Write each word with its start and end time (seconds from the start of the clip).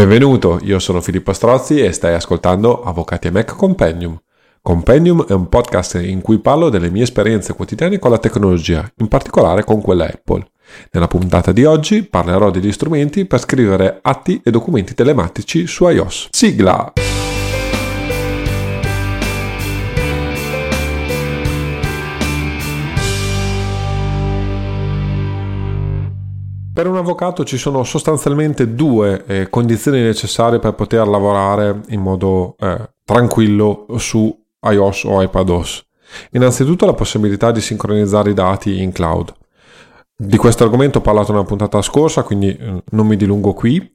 Benvenuto, 0.00 0.58
io 0.62 0.78
sono 0.78 1.02
Filippo 1.02 1.34
Strozzi 1.34 1.78
e 1.78 1.92
stai 1.92 2.14
ascoltando 2.14 2.82
Avvocati 2.82 3.26
e 3.26 3.30
Mac 3.30 3.54
Compendium. 3.54 4.18
Compendium 4.62 5.26
è 5.26 5.32
un 5.32 5.50
podcast 5.50 5.96
in 6.02 6.22
cui 6.22 6.38
parlo 6.38 6.70
delle 6.70 6.88
mie 6.88 7.02
esperienze 7.02 7.52
quotidiane 7.52 7.98
con 7.98 8.10
la 8.10 8.16
tecnologia, 8.16 8.90
in 8.96 9.08
particolare 9.08 9.62
con 9.62 9.82
quella 9.82 10.06
Apple. 10.06 10.52
Nella 10.92 11.06
puntata 11.06 11.52
di 11.52 11.66
oggi 11.66 12.02
parlerò 12.02 12.50
degli 12.50 12.72
strumenti 12.72 13.26
per 13.26 13.40
scrivere 13.40 13.98
atti 14.00 14.40
e 14.42 14.50
documenti 14.50 14.94
telematici 14.94 15.66
su 15.66 15.86
iOS. 15.86 16.28
Sigla! 16.30 16.92
Per 26.80 26.88
un 26.88 26.96
avvocato 26.96 27.44
ci 27.44 27.58
sono 27.58 27.84
sostanzialmente 27.84 28.74
due 28.74 29.22
eh, 29.26 29.50
condizioni 29.50 30.00
necessarie 30.00 30.58
per 30.60 30.72
poter 30.72 31.06
lavorare 31.06 31.82
in 31.88 32.00
modo 32.00 32.56
eh, 32.58 32.92
tranquillo 33.04 33.84
su 33.98 34.34
iOS 34.62 35.04
o 35.04 35.20
iPadOS. 35.20 35.84
Innanzitutto 36.30 36.86
la 36.86 36.94
possibilità 36.94 37.50
di 37.50 37.60
sincronizzare 37.60 38.30
i 38.30 38.32
dati 38.32 38.80
in 38.80 38.92
cloud. 38.92 39.30
Di 40.16 40.38
questo 40.38 40.64
argomento 40.64 40.96
ho 40.96 41.00
parlato 41.02 41.32
nella 41.32 41.44
puntata 41.44 41.82
scorsa, 41.82 42.22
quindi 42.22 42.56
eh, 42.56 42.82
non 42.92 43.06
mi 43.06 43.16
dilungo 43.16 43.52
qui. 43.52 43.92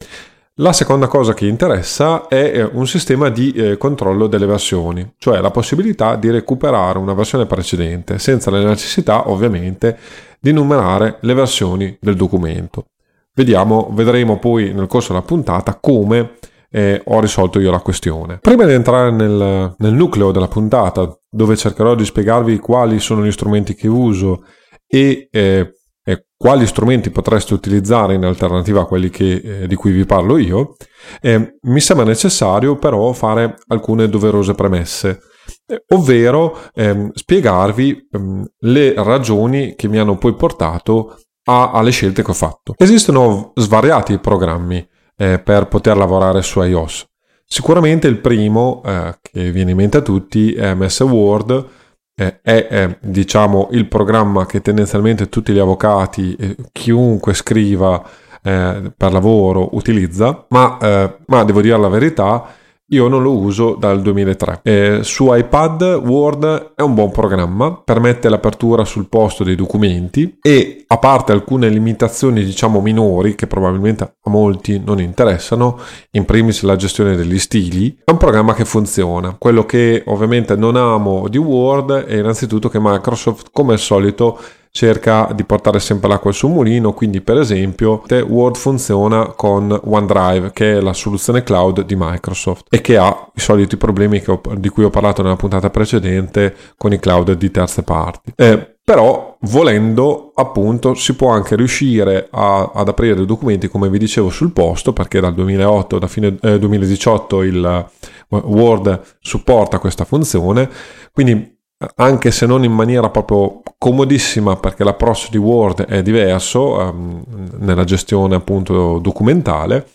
La 0.60 0.72
seconda 0.72 1.08
cosa 1.08 1.34
che 1.34 1.48
interessa 1.48 2.30
è 2.30 2.54
eh, 2.56 2.64
un 2.64 2.88
sistema 2.88 3.28
di 3.28 3.52
eh, 3.52 3.76
controllo 3.76 4.28
delle 4.28 4.46
versioni, 4.46 5.16
cioè 5.18 5.42
la 5.42 5.52
possibilità 5.52 6.16
di 6.16 6.30
recuperare 6.30 6.98
una 6.98 7.14
versione 7.14 7.46
precedente 7.46 8.20
senza 8.20 8.50
la 8.52 8.64
necessità 8.64 9.30
ovviamente 9.30 9.98
di 10.40 10.54
numerare 10.54 11.18
le 11.20 11.34
versioni 11.34 11.98
del 12.00 12.16
documento. 12.16 12.86
Vediamo, 13.34 13.90
vedremo 13.92 14.40
poi 14.40 14.74
nel 14.74 14.88
corso 14.88 15.12
della 15.12 15.26
puntata 15.26 15.78
come 15.78 16.36
eh, 16.72 17.02
ho 17.04 17.20
risolto 17.20 17.60
io 17.60 17.70
la 17.70 17.82
questione. 17.82 18.38
Prima 18.40 18.64
di 18.64 18.72
entrare 18.72 19.12
nel, 19.12 19.76
nel 19.78 19.94
nucleo 19.94 20.32
della 20.32 20.48
puntata, 20.48 21.20
dove 21.30 21.58
cercherò 21.58 21.96
di 21.96 22.06
spiegarvi 22.06 22.60
quali 22.60 23.00
sono 23.00 23.26
gli 23.26 23.32
strumenti 23.32 23.76
che 23.76 23.90
uso 23.90 24.46
e 24.88 25.28
eh, 25.30 25.74
e 26.08 26.28
quali 26.38 26.68
strumenti 26.68 27.10
potreste 27.10 27.56
utilizzare 27.56 28.14
in 28.14 28.24
alternativa 28.24 28.82
a 28.82 28.86
quelli 28.86 29.10
che, 29.10 29.42
eh, 29.44 29.68
di 29.68 29.74
cui 29.74 29.92
vi 29.92 30.06
parlo 30.06 30.38
io, 30.38 30.76
eh, 31.20 31.58
mi 31.64 31.82
sembra 31.82 32.06
necessario 32.06 32.78
però 32.78 33.12
fare 33.14 33.56
alcune 33.70 34.08
doverose 34.08 34.54
premesse, 34.54 35.20
eh, 35.66 35.84
ovvero 35.96 36.60
ehm, 36.76 37.10
spiegarvi 37.12 38.08
ehm, 38.12 38.46
le 38.60 38.94
ragioni 38.96 39.74
che 39.76 39.88
mi 39.88 39.98
hanno 39.98 40.20
poi 40.20 40.36
portato 40.36 41.18
a, 41.46 41.72
alle 41.72 41.90
scelte 41.90 42.22
che 42.22 42.30
ho 42.30 42.36
fatto. 42.36 42.76
Esistono 42.78 43.52
svariati 43.56 44.20
programmi 44.20 44.88
eh, 45.18 45.40
per 45.40 45.68
poter 45.68 45.98
lavorare 45.98 46.44
su 46.44 46.62
iOS. 46.62 47.04
Sicuramente 47.48 48.08
il 48.08 48.20
primo 48.20 48.84
eh, 48.86 49.18
che 49.22 49.52
viene 49.52 49.72
in 49.72 49.78
mente 49.78 49.98
a 49.98 50.02
tutti 50.02 50.54
è 50.54 50.76
MS 50.76 51.00
Word, 51.02 51.68
eh, 52.16 52.40
è, 52.42 52.68
è 52.68 52.98
diciamo, 53.02 53.70
il 53.72 53.88
programma 53.88 54.46
che 54.46 54.62
tendenzialmente 54.62 55.30
tutti 55.30 55.52
gli 55.52 55.60
avvocati, 55.60 56.36
eh, 56.36 56.56
chiunque 56.72 57.34
scriva 57.34 58.04
eh, 58.42 58.94
per 58.96 59.12
lavoro 59.12 59.76
utilizza, 59.76 60.46
ma, 60.50 60.78
eh, 60.80 61.18
ma 61.26 61.44
devo 61.44 61.62
dire 61.62 61.78
la 61.78 61.90
verità, 61.90 62.46
io 62.90 63.08
non 63.08 63.24
lo 63.24 63.36
uso 63.38 63.76
dal 63.76 64.02
2003. 64.02 64.60
Eh, 64.64 65.00
su 65.02 65.34
iPad 65.34 66.02
Word 66.06 66.74
è 66.76 66.82
un 66.82 66.94
buon 66.94 67.12
programma, 67.12 67.74
permette 67.74 68.30
l'apertura 68.30 68.86
sul 68.86 69.08
posto 69.08 69.44
dei 69.44 69.56
documenti 69.56 70.38
e 70.42 70.84
a 70.88 70.98
parte 70.98 71.32
alcune 71.32 71.70
limitazioni 71.70 72.44
diciamo 72.44 72.82
minori 72.82 73.34
che 73.34 73.48
probabilmente 73.48 74.04
a 74.04 74.30
molti 74.30 74.80
non 74.84 75.00
interessano, 75.00 75.80
in 76.12 76.26
primis 76.26 76.62
la 76.62 76.76
gestione 76.76 77.16
degli 77.16 77.40
stili, 77.40 77.98
è 78.04 78.12
un 78.12 78.18
programma 78.18 78.54
che 78.54 78.66
funziona. 78.66 79.36
Quello 79.38 79.66
che 79.66 80.04
ovviamente 80.06 80.56
non 80.56 80.76
amo 80.76 81.28
di 81.28 81.38
Word 81.38 82.04
è 82.04 82.18
innanzitutto 82.18 82.70
che 82.70 82.80
Microsoft 82.80 83.50
come 83.52 83.74
al 83.74 83.80
solito 83.80 84.40
cerca 84.76 85.32
di 85.34 85.46
portare 85.46 85.80
sempre 85.80 86.10
l'acqua 86.10 86.32
al 86.32 86.36
suo 86.36 86.50
mulino, 86.50 86.92
quindi 86.92 87.22
per 87.22 87.38
esempio 87.38 88.04
Word 88.28 88.58
funziona 88.58 89.28
con 89.28 89.72
OneDrive, 89.72 90.52
che 90.52 90.74
è 90.74 90.82
la 90.82 90.92
soluzione 90.92 91.44
cloud 91.44 91.86
di 91.86 91.96
Microsoft 91.98 92.66
e 92.70 92.82
che 92.82 92.98
ha 92.98 93.32
i 93.34 93.40
soliti 93.40 93.78
problemi 93.78 94.22
ho, 94.28 94.42
di 94.58 94.68
cui 94.68 94.84
ho 94.84 94.90
parlato 94.90 95.22
nella 95.22 95.38
puntata 95.38 95.70
precedente 95.70 96.54
con 96.76 96.92
i 96.92 97.00
cloud 97.00 97.32
di 97.32 97.52
terze 97.52 97.84
parti. 97.84 98.34
Eh, 98.36 98.76
però 98.84 99.38
volendo 99.44 100.34
appunto 100.36 100.94
si 100.94 101.16
può 101.16 101.30
anche 101.30 101.56
riuscire 101.56 102.28
a, 102.30 102.72
ad 102.76 102.90
aprire 102.90 103.26
documenti 103.26 103.70
come 103.70 103.88
vi 103.88 103.98
dicevo 103.98 104.30
sul 104.30 104.52
posto 104.52 104.92
perché 104.92 105.22
dal 105.22 105.34
2008 105.34 106.00
da 106.00 106.08
fine 106.08 106.38
eh, 106.42 106.60
2018 106.60 107.42
il 107.44 107.90
Word 108.28 109.02
supporta 109.22 109.80
questa 109.80 110.04
funzione 110.04 110.70
quindi 111.12 111.55
anche 111.96 112.32
se 112.32 112.46
non 112.46 112.64
in 112.64 112.72
maniera 112.72 113.10
proprio 113.10 113.62
comodissima 113.78 114.56
perché 114.56 114.84
l'approccio 114.84 115.28
di 115.30 115.38
Word 115.38 115.86
è 115.86 116.02
diverso 116.02 116.74
um, 116.74 117.24
nella 117.60 117.84
gestione 117.84 118.36
appunto 118.36 119.00
documentale 119.00 119.86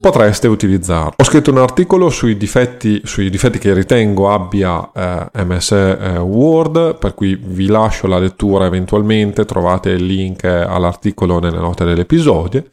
potreste 0.00 0.46
utilizzarlo. 0.46 1.14
Ho 1.16 1.24
scritto 1.24 1.50
un 1.50 1.58
articolo 1.58 2.08
sui 2.08 2.36
difetti, 2.36 3.00
sui 3.04 3.30
difetti 3.30 3.58
che 3.58 3.74
ritengo 3.74 4.30
abbia 4.30 4.90
eh, 4.94 5.44
MS 5.44 5.70
eh, 5.72 6.18
Word, 6.18 6.98
per 6.98 7.14
cui 7.14 7.34
vi 7.34 7.66
lascio 7.66 8.06
la 8.06 8.18
lettura 8.18 8.66
eventualmente, 8.66 9.44
trovate 9.44 9.90
il 9.90 10.04
link 10.04 10.44
all'articolo 10.44 11.40
nelle 11.40 11.58
note 11.58 11.84
dell'episodio. 11.84 12.64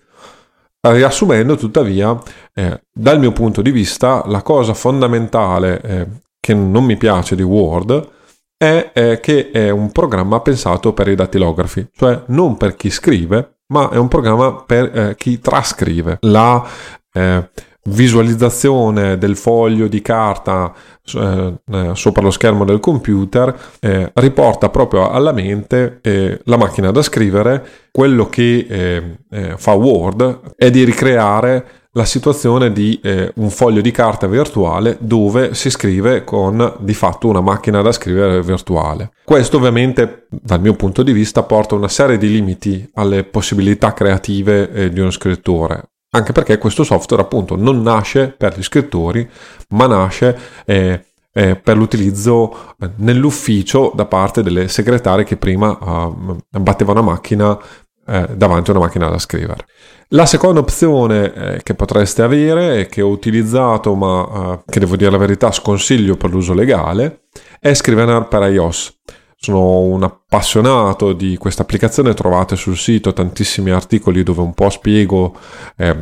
Riassumendo, 0.81 1.55
tuttavia, 1.55 2.15
eh, 2.53 2.81
dal 2.93 3.17
mio 3.17 3.31
punto 3.31 3.63
di 3.63 3.71
vista, 3.71 4.21
la 4.27 4.43
cosa 4.43 4.75
fondamentale 4.75 5.81
eh, 5.81 6.07
che 6.39 6.53
non 6.53 6.83
mi 6.83 6.95
piace 6.95 7.35
di 7.35 7.41
Word 7.41 8.13
è, 8.57 8.91
è 8.93 9.19
che 9.19 9.51
è 9.51 9.69
un 9.69 9.91
programma 9.91 10.39
pensato 10.39 10.93
per 10.93 11.07
i 11.07 11.15
dattilografi, 11.15 11.87
cioè 11.93 12.23
non 12.27 12.57
per 12.57 12.75
chi 12.75 12.89
scrive, 12.89 13.57
ma 13.67 13.89
è 13.89 13.97
un 13.97 14.07
programma 14.07 14.63
per 14.65 14.97
eh, 14.97 15.15
chi 15.15 15.39
trascrive. 15.39 16.17
La 16.21 16.65
eh, 17.11 17.49
visualizzazione 17.87 19.17
del 19.17 19.35
foglio 19.35 19.87
di 19.87 20.01
carta 20.01 20.73
eh, 21.13 21.53
eh 21.71 21.91
sopra 21.93 22.23
lo 22.23 22.31
schermo 22.31 22.65
del 22.65 22.79
computer 22.79 23.55
eh, 23.79 24.09
riporta 24.15 24.69
proprio 24.69 25.09
alla 25.11 25.31
mente 25.31 25.99
eh, 26.01 26.39
la 26.45 26.57
macchina 26.57 26.89
da 26.89 27.03
scrivere 27.03 27.63
quello 27.91 28.27
che 28.27 29.19
eh, 29.29 29.53
fa 29.57 29.73
Word 29.73 30.55
è 30.55 30.71
di 30.71 30.83
ricreare 30.83 31.84
la 31.97 32.05
situazione 32.05 32.71
di 32.73 32.99
eh, 33.01 33.31
un 33.35 33.49
foglio 33.49 33.79
di 33.79 33.91
carta 33.91 34.27
virtuale 34.27 34.97
dove 34.99 35.53
si 35.53 35.69
scrive 35.69 36.25
con 36.25 36.75
di 36.79 36.93
fatto 36.93 37.27
una 37.27 37.39
macchina 37.39 37.81
da 37.81 37.93
scrivere 37.93 38.41
virtuale. 38.41 39.11
Questo 39.23 39.57
ovviamente 39.57 40.27
dal 40.29 40.59
mio 40.59 40.73
punto 40.73 41.03
di 41.03 41.13
vista 41.13 41.43
porta 41.43 41.75
una 41.75 41.87
serie 41.87 42.17
di 42.17 42.29
limiti 42.29 42.89
alle 42.95 43.23
possibilità 43.23 43.93
creative 43.93 44.71
eh, 44.71 44.89
di 44.89 44.99
uno 44.99 45.11
scrittore. 45.11 45.83
Anche 46.11 46.33
perché 46.33 46.57
questo 46.57 46.83
software 46.83 47.23
appunto 47.23 47.55
non 47.55 47.81
nasce 47.81 48.33
per 48.37 48.57
gli 48.57 48.63
scrittori, 48.63 49.27
ma 49.69 49.87
nasce 49.87 50.37
eh, 50.65 51.01
eh, 51.37 51.55
per 51.55 51.75
l'utilizzo 51.75 52.75
eh, 52.79 52.89
nell'ufficio 52.97 53.91
da 53.93 54.05
parte 54.05 54.41
delle 54.41 54.69
segretarie 54.69 55.25
che 55.25 55.35
prima 55.35 55.69
uh, 55.69 56.37
battevano 56.49 56.99
a 56.99 57.03
macchina 57.03 57.59
eh, 58.07 58.27
davanti 58.35 58.69
a 58.69 58.73
una 58.73 58.85
macchina 58.85 59.09
da 59.09 59.17
scrivere. 59.17 59.65
La 60.09 60.25
seconda 60.25 60.59
opzione 60.59 61.33
eh, 61.33 61.63
che 61.63 61.73
potreste 61.73 62.21
avere 62.21 62.85
che 62.85 63.01
ho 63.01 63.09
utilizzato 63.09 63.95
ma 63.95 64.61
eh, 64.61 64.71
che 64.71 64.79
devo 64.79 64.95
dire 64.95 65.09
la 65.09 65.17
verità 65.17 65.51
sconsiglio 65.51 66.15
per 66.15 66.29
l'uso 66.29 66.53
legale 66.53 67.23
è 67.59 67.73
Scrivener 67.73 68.27
per 68.27 68.43
iOS. 68.43 68.99
Sono 69.37 69.79
un 69.79 70.01
appassionato 70.01 71.13
di 71.13 71.37
questa 71.37 71.63
applicazione, 71.63 72.13
trovate 72.13 72.55
sul 72.55 72.77
sito 72.77 73.13
tantissimi 73.13 73.69
articoli 73.69 74.23
dove 74.23 74.41
un 74.41 74.53
po' 74.53 74.69
spiego 74.69 75.35
eh, 75.75 75.95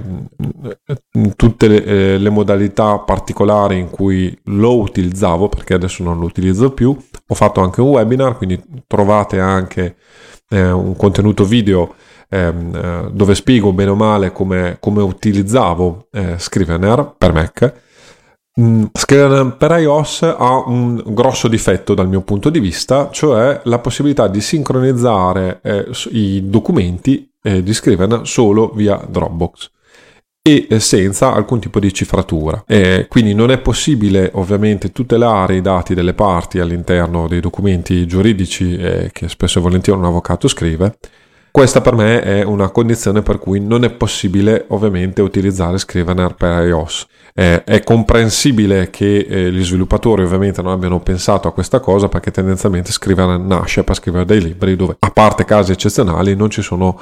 tutte 1.35 1.67
le, 1.67 1.83
eh, 1.83 2.17
le, 2.17 2.29
modalità 2.29 2.99
particolari 2.99 3.79
in 3.79 3.89
cui 3.89 4.37
lo 4.45 4.77
utilizzavo, 4.77 5.49
perché 5.49 5.73
adesso 5.73 6.03
non 6.03 6.19
lo 6.19 6.25
utilizzo 6.25 6.71
più. 6.71 6.95
Ho 7.27 7.35
fatto 7.35 7.61
anche 7.61 7.81
un 7.81 7.89
webinar, 7.89 8.37
quindi 8.37 8.61
trovate 8.87 9.39
anche 9.39 9.97
eh, 10.49 10.71
un 10.71 10.95
contenuto 10.95 11.45
video 11.45 11.95
ehm, 12.29 12.75
eh, 12.75 13.09
dove 13.11 13.35
spiego 13.35 13.73
bene 13.73 13.91
o 13.91 13.95
male 13.95 14.31
come, 14.31 14.77
come 14.79 15.01
utilizzavo 15.01 16.07
eh, 16.11 16.35
Scrivener 16.37 17.15
per 17.17 17.33
Mac. 17.33 17.73
Mm, 18.59 18.85
Scrivener 18.93 19.55
per 19.57 19.71
iOS 19.79 20.21
ha 20.21 20.63
un 20.67 21.01
grosso 21.07 21.47
difetto 21.47 21.93
dal 21.93 22.07
mio 22.07 22.21
punto 22.21 22.49
di 22.49 22.59
vista, 22.59 23.09
cioè 23.11 23.61
la 23.63 23.79
possibilità 23.79 24.27
di 24.27 24.41
sincronizzare 24.41 25.59
eh, 25.63 25.87
i 26.11 26.49
documenti 26.49 27.31
eh, 27.41 27.63
di 27.63 27.73
Scrivener 27.73 28.27
solo 28.27 28.69
via 28.69 29.03
Dropbox 29.07 29.71
e 30.45 30.67
eh, 30.69 30.79
senza 30.81 31.33
alcun 31.33 31.61
tipo 31.61 31.79
di 31.79 31.93
cifratura. 31.93 32.65
Eh, 32.67 33.07
quindi 33.07 33.33
non 33.33 33.49
è 33.49 33.59
possibile 33.59 34.29
ovviamente 34.33 34.91
tutelare 34.91 35.55
i 35.55 35.61
dati 35.61 35.93
delle 35.93 36.13
parti 36.13 36.59
all'interno 36.59 37.29
dei 37.29 37.39
documenti 37.39 38.05
giuridici 38.05 38.75
eh, 38.75 39.09
che 39.13 39.29
spesso 39.29 39.59
e 39.59 39.61
volentieri 39.61 39.97
un 39.97 40.05
avvocato 40.05 40.49
scrive 40.49 40.97
Questa 41.53 41.81
per 41.81 41.93
me 41.93 42.23
è 42.23 42.41
una 42.41 42.69
condizione 42.69 43.21
per 43.21 43.37
cui 43.37 43.59
non 43.59 43.83
è 43.83 43.91
possibile 43.91 44.65
ovviamente 44.69 45.21
utilizzare 45.21 45.77
Scrivener 45.77 46.33
per 46.33 46.65
iOS. 46.65 47.05
Eh, 47.31 47.63
è 47.63 47.83
comprensibile 47.83 48.89
che 48.89 49.17
eh, 49.19 49.51
gli 49.51 49.63
sviluppatori 49.63 50.23
ovviamente 50.23 50.63
non 50.63 50.71
abbiano 50.71 50.99
pensato 51.01 51.47
a 51.47 51.53
questa 51.53 51.79
cosa 51.79 52.09
perché 52.09 52.31
tendenzialmente 52.31 52.91
Scrivener 52.91 53.37
nasce 53.37 53.83
per 53.83 53.95
scrivere 53.95 54.25
dei 54.25 54.41
libri 54.41 54.75
dove 54.75 54.95
a 54.97 55.11
parte 55.11 55.45
casi 55.45 55.71
eccezionali 55.71 56.35
non 56.35 56.49
ci 56.49 56.63
sono 56.63 56.99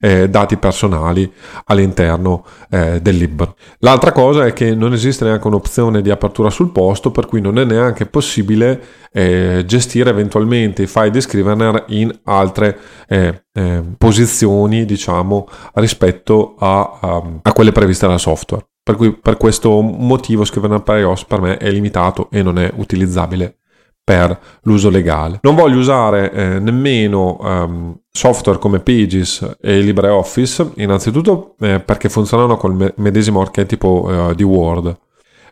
eh, 0.00 0.30
dati 0.30 0.56
personali 0.56 1.30
all'interno 1.66 2.46
eh, 2.70 3.02
del 3.02 3.16
libro. 3.16 3.56
L'altra 3.80 4.12
cosa 4.12 4.46
è 4.46 4.54
che 4.54 4.74
non 4.74 4.94
esiste 4.94 5.26
neanche 5.26 5.46
un'opzione 5.46 6.00
di 6.00 6.10
apertura 6.10 6.48
sul 6.48 6.70
posto 6.70 7.10
per 7.10 7.26
cui 7.26 7.42
non 7.42 7.58
è 7.58 7.64
neanche 7.64 8.06
possibile 8.06 8.82
eh, 9.12 9.62
gestire 9.66 10.08
eventualmente 10.08 10.82
i 10.82 10.86
file 10.86 11.10
di 11.10 11.20
Scrivener 11.20 11.84
in 11.88 12.10
altre 12.24 12.78
eh, 13.08 13.42
eh, 13.52 13.82
posizioni, 13.96 14.84
diciamo, 14.84 15.46
rispetto 15.74 16.54
a, 16.58 16.98
a, 17.00 17.22
a, 17.42 17.52
quelle 17.52 17.72
previste 17.72 18.06
dal 18.06 18.20
software. 18.20 18.66
Per 18.82 18.96
cui 18.96 19.12
per 19.12 19.36
questo 19.36 19.80
motivo 19.80 20.44
Scrivener 20.44 20.82
per 20.82 20.98
iOS 20.98 21.24
per 21.24 21.40
me 21.40 21.56
è 21.58 21.70
limitato 21.70 22.28
e 22.30 22.42
non 22.42 22.58
è 22.58 22.72
utilizzabile 22.76 23.56
per 24.02 24.38
l'uso 24.62 24.90
legale. 24.90 25.38
Non 25.42 25.54
voglio 25.54 25.78
usare 25.78 26.32
eh, 26.32 26.58
nemmeno 26.58 27.36
um, 27.40 27.96
software 28.10 28.58
come 28.58 28.80
Pages 28.80 29.58
e 29.60 29.80
LibreOffice, 29.80 30.72
innanzitutto 30.76 31.54
eh, 31.60 31.78
perché 31.78 32.08
funzionano 32.08 32.56
col 32.56 32.74
me- 32.74 32.92
medesimo 32.96 33.40
archetipo 33.40 34.30
eh, 34.30 34.34
di 34.34 34.42
Word. 34.42 34.98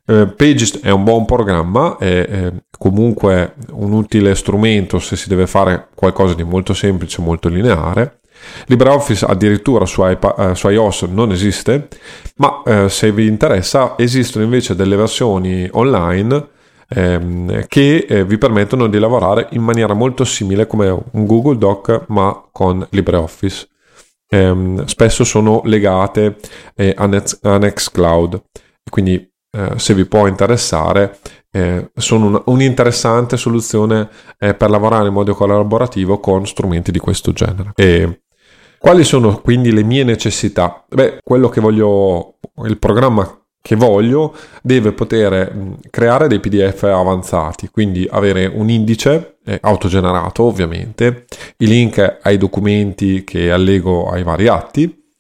Eh, 0.05 0.27
Pages 0.27 0.81
è 0.81 0.91
un 0.91 1.05
buon 1.05 1.25
programma, 1.25 1.99
è 1.99 2.53
comunque 2.77 3.55
un 3.73 3.93
utile 3.93 4.35
strumento 4.35 4.99
se 4.99 5.15
si 5.17 5.29
deve 5.29 5.47
fare 5.47 5.89
qualcosa 5.95 6.35
di 6.35 6.43
molto 6.43 6.75
semplice, 6.75 7.21
molto 7.21 7.49
lineare. 7.49 8.21
LibreOffice 8.67 9.25
addirittura 9.25 9.85
su, 9.87 10.03
iPad, 10.05 10.51
eh, 10.51 10.55
su 10.55 10.69
iOS 10.69 11.03
non 11.03 11.33
esiste, 11.33 11.89
ma 12.37 12.63
eh, 12.65 12.89
se 12.89 13.13
vi 13.13 13.27
interessa 13.27 13.95
esistono 13.97 14.45
invece 14.45 14.75
delle 14.75 14.97
versioni 14.97 15.69
online 15.73 16.49
ehm, 16.89 17.67
che 17.67 18.07
eh, 18.09 18.25
vi 18.25 18.39
permettono 18.39 18.87
di 18.87 18.99
lavorare 18.99 19.49
in 19.51 19.63
maniera 19.63 19.95
molto 19.95 20.25
simile 20.25 20.67
come 20.67 20.89
un 20.89 21.27
Google 21.27 21.59
Doc 21.59 22.05
ma 22.09 22.45
con 22.51 22.87
LibreOffice. 22.91 23.69
Ehm, 24.31 24.85
spesso 24.85 25.25
sono 25.25 25.63
legate 25.65 26.37
eh, 26.75 26.95
a, 26.97 27.07
Net, 27.07 27.39
a 27.43 27.57
Nextcloud, 27.59 28.43
quindi 28.91 29.31
eh, 29.51 29.79
se 29.79 29.95
vi 29.95 30.05
può 30.05 30.27
interessare, 30.27 31.19
eh, 31.51 31.91
sono 31.95 32.27
un, 32.27 32.43
un'interessante 32.45 33.39
soluzione 33.39 34.09
eh, 34.39 34.53
per 34.55 34.69
lavorare 34.69 35.09
in 35.09 35.15
modo 35.15 35.35
collaborativo 35.35 36.21
con 36.21 36.47
strumenti 36.47 36.91
di 36.91 36.99
questo 36.99 37.33
genere. 37.33 37.73
E 37.75 38.21
quali 38.79 39.05
sono 39.05 39.41
quindi 39.41 39.73
le 39.73 39.83
mie 39.83 40.05
necessità? 40.05 40.85
Beh, 40.89 41.19
quello 41.23 41.49
che 41.49 41.61
voglio, 41.61 42.35
il 42.65 42.79
programma 42.79 43.39
che 43.61 43.77
voglio 43.77 44.35
deve 44.63 44.93
poter 44.93 45.77
creare 45.91 46.29
dei 46.29 46.41
PDF 46.41 46.85
avanzati, 46.85 47.69
quindi 47.69 48.09
avere 48.11 48.47
un 48.47 48.71
indice 48.71 49.39
eh, 49.45 49.59
autogenerato 49.61 50.45
ovviamente, 50.45 51.27
i 51.59 51.67
link 51.67 52.19
ai 52.23 52.39
documenti 52.39 53.25
che 53.25 53.51
allego 53.51 54.09
ai 54.09 54.23
vari 54.23 54.49
atti 54.49 55.13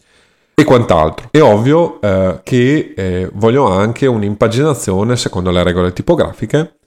e 0.55 0.65
quant'altro. 0.65 1.29
È 1.31 1.41
ovvio 1.41 2.01
eh, 2.01 2.41
che 2.43 2.95
eh, 2.97 3.31
voglio 3.35 3.67
anche 3.67 4.07
un'impaginazione 4.07 5.17
secondo 5.17 5.51
le 5.51 5.63
regole 5.63 5.93
tipografiche, 5.93 6.79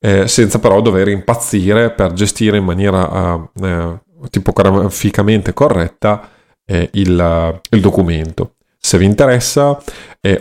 eh, 0.00 0.26
senza 0.26 0.58
però 0.58 0.80
dover 0.80 1.08
impazzire 1.08 1.90
per 1.90 2.12
gestire 2.14 2.56
in 2.56 2.64
maniera 2.64 3.48
eh, 3.62 4.00
tipograficamente 4.30 5.52
corretta 5.52 6.28
eh, 6.64 6.90
il, 6.92 7.60
il, 7.70 7.80
documento. 7.80 8.54
Se 8.78 8.98
vi 8.98 9.04
interessa, 9.04 9.82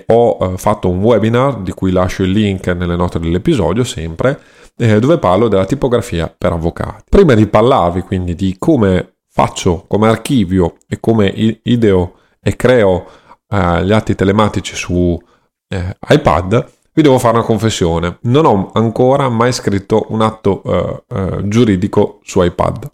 ho 0.08 0.58
fatto 0.58 0.88
un 0.88 1.00
webinar 1.02 1.62
di 1.62 1.72
cui 1.72 1.92
lascio 1.92 2.22
il 2.22 2.32
link 2.32 2.68
nelle 2.68 2.96
note 2.96 3.18
dell'episodio 3.18 3.84
sempre, 3.84 4.40
dove 4.76 5.18
parlo 5.18 5.48
della 5.48 5.66
tipografia 5.66 6.32
per 6.36 6.52
avvocati. 6.52 7.06
Prima 7.10 7.34
di 7.34 7.48
parlarvi 7.48 8.02
quindi 8.02 8.36
di 8.36 8.56
come 8.60 9.16
faccio, 9.36 9.86
come 9.88 10.08
archivio 10.08 10.76
e 10.88 11.00
come 11.00 11.28
ideo 11.64 12.14
e 12.40 12.56
creo 12.56 13.06
eh, 13.50 13.86
gli 13.86 13.92
atti 13.92 14.16
telematici 14.16 14.76
su 14.76 15.20
eh, 15.68 15.98
iPad, 16.08 16.72
vi 16.94 17.02
devo 17.02 17.20
fare 17.20 17.38
una 17.38 17.46
confessione. 17.46 18.20
Non 18.22 18.46
ho 18.46 18.72
ancora 18.74 19.28
mai 19.30 19.52
scritto 19.52 20.06
un 20.10 20.22
atto 20.22 20.64
eh, 20.64 21.04
eh 21.10 21.48
giuridico 21.48 22.20
su 22.24 22.42
iPad. 22.42 22.90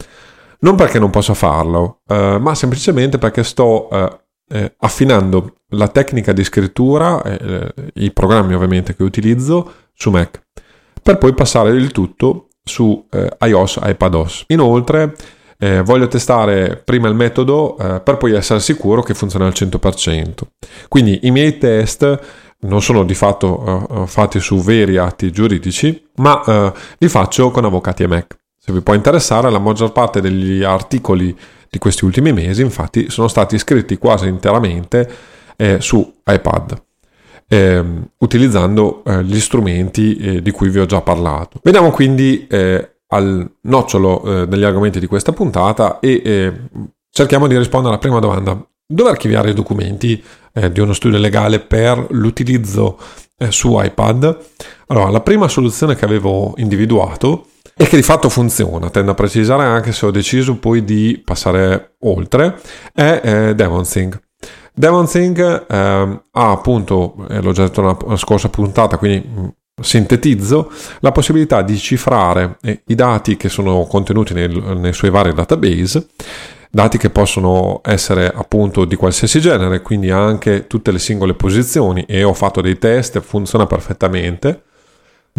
Non 0.64 0.76
perché 0.76 1.00
non 1.00 1.10
possa 1.10 1.34
farlo, 1.34 2.02
eh, 2.08 2.38
ma 2.40 2.54
semplicemente 2.54 3.18
perché 3.18 3.44
sto 3.44 3.90
eh, 3.90 4.74
affinando 4.78 5.56
la 5.70 5.88
tecnica 5.88 6.34
di 6.34 6.44
scrittura, 6.44 7.22
i 7.94 8.12
programmi 8.12 8.54
ovviamente 8.54 8.96
che 8.96 9.04
utilizzo 9.04 9.72
su 9.94 10.10
Mac, 10.10 10.42
per 11.02 11.18
poi 11.18 11.34
passare 11.34 11.70
il 11.72 11.92
tutto 11.92 12.50
su 12.62 13.08
iOS, 13.40 13.80
iPadOS. 13.82 14.46
Inoltre, 14.48 15.16
eh, 15.64 15.82
voglio 15.82 16.08
testare 16.08 16.82
prima 16.84 17.08
il 17.08 17.14
metodo 17.14 17.78
eh, 17.78 18.02
per 18.02 18.18
poi 18.18 18.34
essere 18.34 18.60
sicuro 18.60 19.04
che 19.04 19.14
funziona 19.14 19.46
al 19.46 19.54
100%. 19.56 20.32
Quindi 20.88 21.20
i 21.24 21.32
miei 21.32 21.58
test 21.60 22.20
non 22.62 22.82
sono 22.82 23.04
di 23.04 23.16
fatto 23.16 23.88
uh, 23.90 24.06
fatti 24.06 24.40
su 24.40 24.60
veri 24.60 24.98
atti 24.98 25.32
giuridici, 25.32 26.10
ma 26.18 26.72
li 27.00 27.08
faccio 27.08 27.50
con 27.50 27.66
avvocati 27.66 28.04
e 28.04 28.08
Mac. 28.08 28.41
Se 28.64 28.72
vi 28.72 28.82
può 28.82 28.94
interessare, 28.94 29.50
la 29.50 29.58
maggior 29.58 29.92
parte 29.92 30.22
degli 30.22 30.62
articoli 30.62 31.36
di 31.68 31.80
questi 31.80 32.06
ultimi 32.06 32.32
mesi, 32.32 32.62
infatti, 32.62 33.10
sono 33.10 33.28
stati 33.28 33.58
scritti 33.58 33.98
quasi 33.98 34.28
interamente 34.28 35.10
eh, 35.56 35.82
su 35.82 36.14
iPad. 36.24 36.80
Eh, 37.48 37.84
utilizzando 38.20 39.04
eh, 39.04 39.24
gli 39.24 39.40
strumenti 39.40 40.42
di 40.44 40.52
cui 40.52 40.70
vi 40.70 40.78
ho 40.78 40.86
già 40.86 41.02
parlato. 41.02 41.60
Vediamo 41.64 41.90
quindi 41.90 42.48
al 43.08 43.52
nocciolo 43.62 44.24
eh, 44.44 44.48
degli 44.48 44.64
argomenti 44.64 45.00
di 45.00 45.08
questa 45.08 45.32
puntata 45.32 46.00
e 46.00 46.22
eh, 46.24 46.54
cerchiamo 47.10 47.48
di 47.48 47.58
rispondere 47.58 47.94
alla 47.94 48.02
prima 48.02 48.20
domanda. 48.20 48.64
Dove 48.86 49.10
archiviare 49.10 49.50
i 49.50 49.54
documenti 49.54 50.22
eh, 50.54 50.72
di 50.72 50.80
uno 50.82 50.94
studio 50.94 51.18
legale 51.18 51.60
per 51.60 52.08
l'utilizzo 52.12 53.00
eh, 53.38 53.52
su 53.52 53.82
iPad? 53.82 54.38
Allora, 54.88 55.10
la 55.10 55.22
prima 55.22 55.48
soluzione 55.48 55.96
che 55.96 56.06
avevo 56.06 56.54
individuato 56.58 57.48
e 57.76 57.86
che 57.86 57.96
di 57.96 58.04
fatto 58.04 58.30
funziona, 58.30 58.90
tendo 58.90 59.12
a 59.12 59.16
precisare 59.16 59.64
anche 59.64 59.92
se 59.92 60.06
ho 60.06 60.12
deciso 60.12 60.58
poi 60.58 60.84
di 60.84 61.22
passare 61.24 61.96
oltre, 62.02 62.60
è 62.94 63.22
eh, 63.24 63.56
DevonSync. 63.56 64.20
DevonSync 64.74 65.38
eh, 65.40 65.66
ha 66.32 66.52
appunto, 66.52 67.16
eh, 67.30 67.42
l'ho 67.42 67.52
già 67.52 67.64
detto 67.64 67.82
nella 67.82 68.18
scorsa 68.18 68.50
puntata, 68.50 68.98
quindi 68.98 69.54
sintetizzo 69.82 70.72
la 71.00 71.12
possibilità 71.12 71.62
di 71.62 71.78
cifrare 71.78 72.58
eh, 72.62 72.84
i 72.88 72.96
dati 72.96 73.36
che 73.36 73.50
sono 73.50 73.86
contenuti 73.86 74.34
nel, 74.34 74.52
nei 74.78 74.94
suoi 74.94 75.10
vari 75.10 75.34
database 75.34 76.08
dati 76.72 76.98
che 76.98 77.10
possono 77.10 77.82
essere 77.84 78.32
appunto 78.34 78.86
di 78.86 78.96
qualsiasi 78.96 79.42
genere, 79.42 79.82
quindi 79.82 80.10
anche 80.10 80.68
tutte 80.68 80.92
le 80.92 81.00
singole 81.00 81.34
posizioni 81.34 82.06
e 82.08 82.24
ho 82.24 82.34
fatto 82.34 82.62
dei 82.62 82.78
test, 82.78 83.20
funziona 83.20 83.68
perfettamente, 83.68 84.64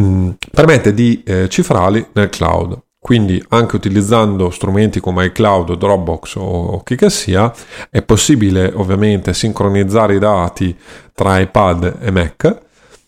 mm, 0.01 0.31
permette 0.51 0.95
di 0.95 1.23
eh, 1.25 1.49
cifrarli 1.49 2.07
nel 2.13 2.29
cloud. 2.31 2.79
Quindi 2.99 3.45
anche 3.49 3.75
utilizzando 3.75 4.51
strumenti 4.51 5.01
come 5.01 5.25
iCloud, 5.27 5.77
Dropbox 5.77 6.37
o 6.37 6.83
chi 6.85 6.95
che 6.95 7.11
sia, 7.11 7.53
è 7.91 8.01
possibile 8.03 8.71
ovviamente 8.75 9.35
sincronizzare 9.35 10.15
i 10.15 10.19
dati 10.21 10.77
tra 11.13 11.41
iPad 11.41 11.97
e 12.01 12.11
Mac 12.13 12.61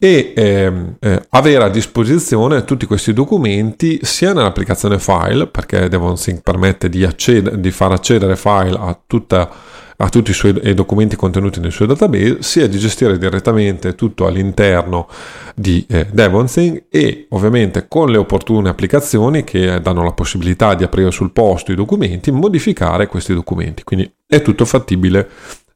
e 0.04 0.32
ehm, 0.36 0.96
eh, 1.00 1.24
avere 1.30 1.64
a 1.64 1.68
disposizione 1.68 2.64
tutti 2.64 2.84
questi 2.84 3.12
documenti 3.12 4.00
sia 4.02 4.32
nell'applicazione 4.32 4.98
file 4.98 5.46
perché 5.46 5.88
DevonSync 5.88 6.42
permette 6.42 6.88
di, 6.88 7.04
acced- 7.04 7.54
di 7.54 7.70
far 7.70 7.92
accedere 7.92 8.36
file 8.36 8.76
a, 8.78 8.98
tutta, 9.06 9.48
a 9.96 10.08
tutti 10.08 10.30
i 10.30 10.34
suoi 10.34 10.58
i 10.64 10.74
documenti 10.74 11.16
contenuti 11.16 11.60
nel 11.60 11.72
suo 11.72 11.86
database 11.86 12.42
sia 12.42 12.66
di 12.66 12.78
gestire 12.78 13.18
direttamente 13.18 13.94
tutto 13.94 14.26
all'interno 14.26 15.08
di 15.54 15.84
eh, 15.88 16.06
DevonSync 16.10 16.84
e 16.88 17.26
ovviamente 17.30 17.86
con 17.88 18.10
le 18.10 18.16
opportune 18.16 18.68
applicazioni 18.68 19.44
che 19.44 19.80
danno 19.80 20.02
la 20.02 20.12
possibilità 20.12 20.74
di 20.74 20.84
aprire 20.84 21.10
sul 21.10 21.32
posto 21.32 21.72
i 21.72 21.76
documenti 21.76 22.30
modificare 22.30 23.06
questi 23.06 23.34
documenti. 23.34 23.84
Quindi 23.84 24.10
è 24.26 24.42
tutto 24.42 24.64
fattibile 24.64 25.28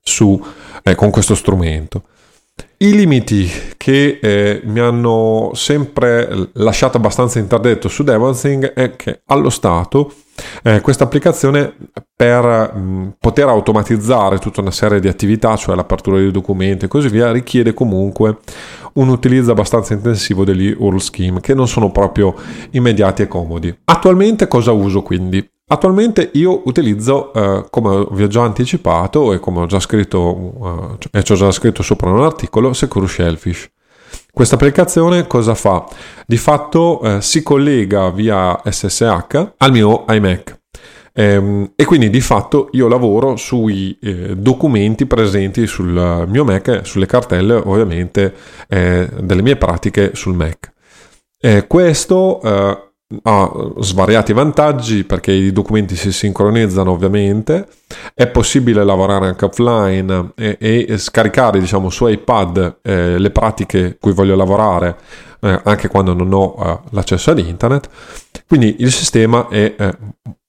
su, 0.03 0.43
eh, 0.83 0.95
con 0.95 1.11
questo 1.11 1.35
strumento. 1.35 2.05
I 2.79 2.95
limiti 2.95 3.51
che 3.77 4.19
eh, 4.23 4.61
mi 4.65 4.81
hanno 4.81 5.51
sempre 5.55 6.51
lasciato 6.55 6.97
abbastanza 6.97 7.39
interdetto 7.39 7.89
su 7.89 8.05
DevonSync 8.05 8.67
è 8.73 8.95
che 8.97 9.23
allo 9.27 9.51
stato 9.51 10.13
eh, 10.63 10.81
questa 10.81 11.05
applicazione 11.05 11.75
per 12.19 12.75
mh, 12.75 13.15
poter 13.21 13.47
automatizzare 13.47 14.39
tutta 14.39 14.61
una 14.61 14.73
serie 14.73 14.99
di 14.99 15.07
attività, 15.07 15.55
cioè 15.55 15.77
l'apertura 15.77 16.19
di 16.19 16.33
documenti 16.33 16.87
e 16.87 16.89
così 16.89 17.09
via, 17.09 17.31
richiede 17.31 17.75
comunque 17.75 18.39
un 18.95 19.09
utilizzo 19.09 19.53
abbastanza 19.53 19.95
intensivo 19.95 20.43
degli 20.43 20.75
URL 20.77 20.99
scheme 20.99 21.39
che 21.39 21.55
non 21.55 21.69
sono 21.69 21.93
proprio 21.93 22.35
immediati 22.73 23.23
e 23.23 23.29
comodi. 23.29 23.73
Attualmente 23.85 24.49
cosa 24.49 24.73
uso 24.73 25.03
quindi? 25.03 25.49
Attualmente 25.69 26.31
io 26.33 26.63
utilizzo, 26.65 27.33
eh, 27.33 27.67
come 27.71 28.09
vi 28.11 28.25
ho 28.25 28.27
già 28.27 28.43
anticipato 28.43 29.33
e 29.33 29.39
come 29.39 29.61
ho 29.61 29.67
già 29.67 29.79
scritto, 29.79 30.99
eh, 31.13 31.19
e 31.21 31.23
ci 31.23 31.31
ho 31.31 31.37
già 31.37 31.53
scritto 31.53 31.85
sopra 31.85 32.11
un 32.11 32.25
articolo, 32.25 32.73
Secure 32.73 33.07
Shellfish. 33.07 33.71
Questa 34.33 34.57
applicazione 34.57 35.29
cosa 35.29 35.55
fa? 35.55 35.87
Di 36.27 36.37
fatto 36.37 37.01
eh, 37.03 37.21
si 37.21 37.45
collega 37.45 38.11
via 38.11 38.61
SSH 38.65 39.53
al 39.59 39.71
mio 39.71 40.05
iMac. 40.09 40.58
Ehm, 41.19 41.73
e 41.75 41.85
quindi 41.85 42.11
di 42.11 42.21
fatto 42.21 42.69
io 42.73 42.87
lavoro 42.87 43.35
sui 43.35 43.99
eh, 44.01 44.37
documenti 44.37 45.05
presenti 45.05 45.67
sul 45.67 46.25
mio 46.29 46.45
Mac, 46.45 46.83
sulle 46.85 47.07
cartelle 47.07 47.55
ovviamente 47.55 48.33
eh, 48.69 49.09
delle 49.21 49.43
mie 49.43 49.57
pratiche 49.57 50.13
sul 50.15 50.35
Mac. 50.35 50.73
Eh, 51.41 51.67
questo 51.67 52.41
ha 52.41 53.53
svariati 53.79 54.33
vantaggi 54.33 55.05
perché 55.05 55.33
i 55.33 55.51
documenti 55.51 55.97
si 55.97 56.13
sincronizzano 56.13 56.91
ovviamente, 56.91 57.67
è 58.15 58.29
possibile 58.29 58.85
lavorare 58.85 59.27
anche 59.27 59.45
offline 59.45 60.33
e, 60.37 60.57
e 60.59 60.99
scaricare 60.99 61.59
diciamo 61.59 61.91
su 61.91 62.07
iPad 62.07 62.79
le 62.83 63.31
pratiche 63.31 63.97
cui 64.01 64.13
voglio 64.13 64.37
lavorare 64.37 64.97
anche 65.41 65.89
quando 65.89 66.13
non 66.13 66.33
ho 66.33 66.83
l'accesso 66.91 67.31
ad 67.31 67.39
internet, 67.39 67.89
quindi 68.47 68.77
il 68.81 68.93
sistema 68.93 69.47
è, 69.49 69.75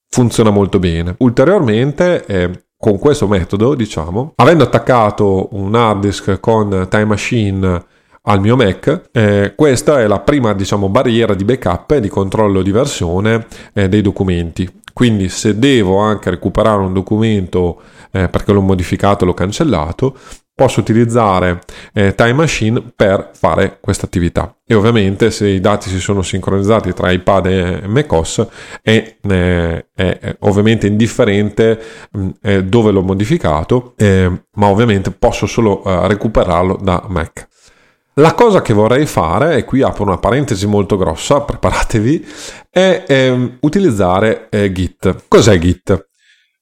funziona 0.10 0.50
molto 0.50 0.80
bene. 0.80 1.16
Ulteriormente 1.20 2.26
eh, 2.26 2.64
con 2.78 2.98
questo 2.98 3.28
metodo, 3.28 3.76
diciamo, 3.76 4.34
avendo 4.36 4.64
attaccato 4.64 5.50
un 5.52 5.76
hard 5.76 6.00
disk 6.02 6.40
con 6.40 6.88
Time 6.90 7.06
Machine 7.06 7.86
al 8.24 8.40
mio 8.40 8.56
Mac. 8.56 9.10
Eh, 9.12 9.54
questa 9.56 10.00
è 10.00 10.08
la 10.08 10.20
prima 10.20 10.54
diciamo, 10.54 10.90
barriera 10.90 11.34
di 11.34 11.44
backup 11.44 11.92
e 11.92 12.00
di 12.00 12.10
controllo 12.10 12.62
di 12.62 12.72
versione 12.72 13.46
eh, 13.74 13.90
dei 13.90 14.02
documenti. 14.02 14.70
Quindi 14.94 15.30
se 15.30 15.58
devo 15.58 15.98
anche 15.98 16.30
recuperare 16.30 16.82
un 16.82 16.94
documento 16.94 17.82
eh, 18.12 18.28
perché 18.28 18.52
l'ho 18.52 18.62
modificato, 18.62 19.26
l'ho 19.26 19.34
cancellato, 19.34 20.18
posso 20.60 20.82
utilizzare 20.82 21.62
eh, 21.94 22.14
Time 22.16 22.34
Machine 22.34 22.92
per 22.94 23.30
fare 23.32 23.78
questa 23.80 24.06
attività. 24.06 24.54
E 24.68 24.74
ovviamente 24.74 25.32
se 25.32 25.48
i 25.48 25.62
dati 25.62 25.90
si 25.90 26.02
sono 26.02 26.22
sincronizzati 26.22 26.92
tra 26.94 27.12
iPad 27.12 27.46
e 27.46 27.88
macOS 27.88 28.46
è, 28.82 29.16
eh, 29.22 29.86
è 29.96 30.36
ovviamente 30.40 30.86
indifferente 30.86 31.80
mh, 32.12 32.30
mm, 32.46 32.58
dove 32.60 32.92
l'ho 32.92 33.02
modificato, 33.02 33.94
eh, 33.96 34.30
ma 34.56 34.68
ovviamente 34.68 35.12
posso 35.12 35.46
solo 35.46 35.82
eh, 35.86 36.08
recuperarlo 36.10 36.78
da 36.82 37.06
Mac. 37.08 37.48
La 38.16 38.34
cosa 38.34 38.62
che 38.62 38.74
vorrei 38.74 39.06
fare, 39.06 39.56
e 39.56 39.64
qui 39.64 39.82
apro 39.82 40.04
una 40.04 40.18
parentesi 40.18 40.68
molto 40.68 40.98
grossa, 40.98 41.40
preparatevi, 41.42 42.28
è 42.70 43.06
eh, 43.08 43.58
utilizzare 43.62 44.50
eh, 44.50 44.74
Git. 44.74 45.24
Cos'è 45.30 45.58
Git? 45.58 46.09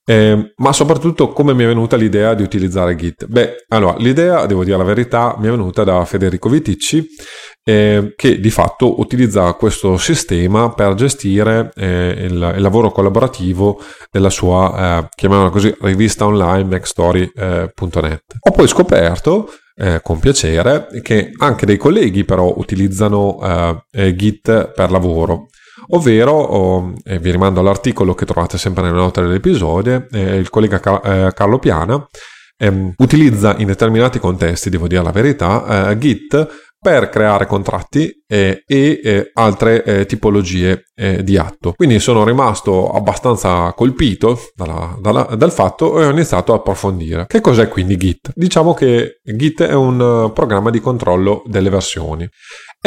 Eh, 0.10 0.54
ma 0.56 0.72
soprattutto 0.72 1.34
come 1.34 1.54
mi 1.54 1.66
è 1.66 1.68
venuta 1.68 1.98
l'idea 1.98 2.34
di 2.34 2.42
utilizzare 2.42 2.96
Git? 2.96 3.26
Beh, 3.26 3.66
allora, 3.68 3.98
l'idea, 3.98 4.46
devo 4.46 4.64
dire 4.64 4.78
la 4.78 4.86
verità, 4.86 5.36
mi 5.38 5.48
è 5.48 5.50
venuta 5.50 5.84
da 5.84 6.06
Federico 6.06 6.48
Viticci, 6.48 7.06
eh, 7.62 8.14
che 8.16 8.40
di 8.40 8.50
fatto 8.50 9.02
utilizza 9.02 9.52
questo 9.54 9.98
sistema 9.98 10.74
per 10.74 10.94
gestire 10.94 11.72
eh, 11.76 12.16
il, 12.20 12.54
il, 12.56 12.62
lavoro 12.62 12.90
collaborativo 12.90 13.82
della 14.10 14.30
sua, 14.30 15.00
eh, 15.00 15.08
chiamiamola 15.14 15.50
così, 15.50 15.76
rivista 15.82 16.26
online 16.26 16.64
macstory.net. 16.64 18.22
Ho 18.40 18.52
poi 18.52 18.68
scoperto 18.70 19.50
eh, 19.76 20.00
con 20.02 20.20
piacere 20.20 20.88
che 21.02 21.32
anche 21.38 21.66
dei 21.66 21.76
colleghi 21.76 22.24
però 22.24 22.54
utilizzano 22.56 23.40
eh, 23.44 23.84
eh, 23.92 24.16
Git 24.16 24.72
per 24.72 24.90
lavoro. 24.90 25.48
Ovvero, 25.90 26.32
oh, 26.34 26.94
vi 27.04 27.32
rimando 27.32 27.60
all'articolo 27.60 28.14
che 28.14 28.26
trovate 28.26 28.58
sempre 28.58 28.84
nelle 28.84 28.98
note 28.98 29.22
dell'episodio, 29.22 30.08
eh, 30.12 30.36
il 30.36 30.50
collega 30.50 30.80
Car- 30.80 31.06
eh, 31.06 31.34
Carlo 31.34 31.60
Piana 31.60 32.06
ehm, 32.58 32.94
utilizza 32.98 33.56
in 33.58 33.68
determinati 33.68 34.20
contesti, 34.20 34.70
devo 34.70 34.88
dire 34.88 35.04
la 35.04 35.12
verità, 35.12 35.90
eh, 35.90 35.98
Git 35.98 36.66
per 36.80 37.10
creare 37.10 37.48
contratti 37.48 38.24
eh, 38.28 38.64
e 38.66 39.00
eh, 39.04 39.32
altre 39.34 39.84
eh, 39.84 40.06
tipologie 40.06 40.84
eh, 40.96 41.24
di 41.24 41.36
atto. 41.38 41.74
Quindi 41.76 42.00
sono 42.00 42.24
rimasto 42.24 42.92
abbastanza 42.92 43.74
colpito 43.74 44.40
dalla, 44.54 44.96
dalla, 45.02 45.24
dal 45.36 45.52
fatto 45.52 46.00
e 46.00 46.06
ho 46.06 46.12
iniziato 46.12 46.54
a 46.54 46.58
approfondire. 46.58 47.26
Che 47.28 47.42
cos'è 47.42 47.68
quindi 47.68 47.98
Git? 47.98 48.32
Diciamo 48.36 48.74
che 48.74 49.20
Git 49.24 49.64
è 49.64 49.74
un 49.74 50.32
programma 50.34 50.70
di 50.70 50.80
controllo 50.80 51.42
delle 51.48 51.70
versioni 51.70 52.30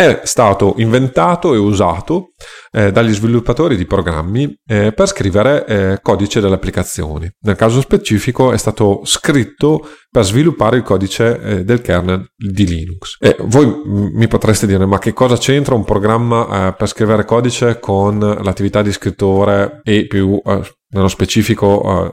è 0.01 0.21
stato 0.25 0.77
inventato 0.79 1.53
e 1.53 1.59
usato 1.59 2.31
eh, 2.73 2.91
dagli 2.91 3.13
sviluppatori 3.13 3.77
di 3.77 3.85
programmi 3.85 4.59
eh, 4.67 4.93
per 4.93 5.07
scrivere 5.07 5.67
eh, 5.67 5.99
codice 6.01 6.41
delle 6.41 6.55
applicazioni. 6.55 7.31
Nel 7.41 7.55
caso 7.55 7.83
specifico 7.83 8.51
è 8.51 8.57
stato 8.57 9.03
scritto 9.05 9.87
per 10.11 10.25
sviluppare 10.25 10.79
il 10.79 10.85
codice 10.85 11.39
eh, 11.39 11.65
del 11.65 11.83
kernel 11.83 12.33
di 12.35 12.67
Linux. 12.67 13.17
E 13.21 13.37
voi 13.41 13.83
mi 13.85 14.27
potreste 14.27 14.67
dire 14.67 14.87
ma 14.87 14.99
che 14.99 15.13
cosa 15.13 15.37
c'entra 15.37 15.75
un 15.75 15.85
programma 15.85 16.69
eh, 16.69 16.73
per 16.73 16.89
scrivere 16.89 17.27
codice 17.27 17.79
con 17.79 18.19
l'attività 18.19 18.81
di 18.81 18.93
scrittore 18.93 19.83
e 19.85 20.07
più 20.07 20.41
eh, 20.43 20.63
nello 20.93 21.09
specifico 21.09 22.11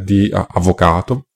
di 0.00 0.28
avvocato? 0.32 1.26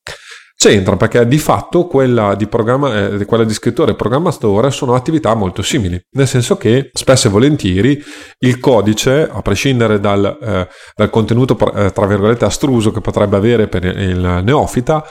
C'entra 0.62 0.96
perché 0.96 1.26
di 1.26 1.38
fatto 1.38 1.88
quella 1.88 2.36
di, 2.36 2.44
eh, 2.44 3.24
quella 3.24 3.42
di 3.42 3.52
scrittore 3.52 3.90
e 3.90 3.94
programmatore 3.96 4.70
sono 4.70 4.94
attività 4.94 5.34
molto 5.34 5.60
simili, 5.60 6.00
nel 6.12 6.28
senso 6.28 6.56
che 6.56 6.88
spesso 6.92 7.26
e 7.26 7.30
volentieri 7.32 8.00
il 8.38 8.60
codice, 8.60 9.28
a 9.28 9.42
prescindere 9.42 9.98
dal, 9.98 10.24
eh, 10.40 10.68
dal 10.94 11.10
contenuto 11.10 11.58
eh, 11.74 11.90
tra 11.90 12.06
virgolette 12.06 12.44
astruso 12.44 12.92
che 12.92 13.00
potrebbe 13.00 13.34
avere 13.34 13.66
per 13.66 13.84
il 13.84 14.42
neofita, 14.44 15.04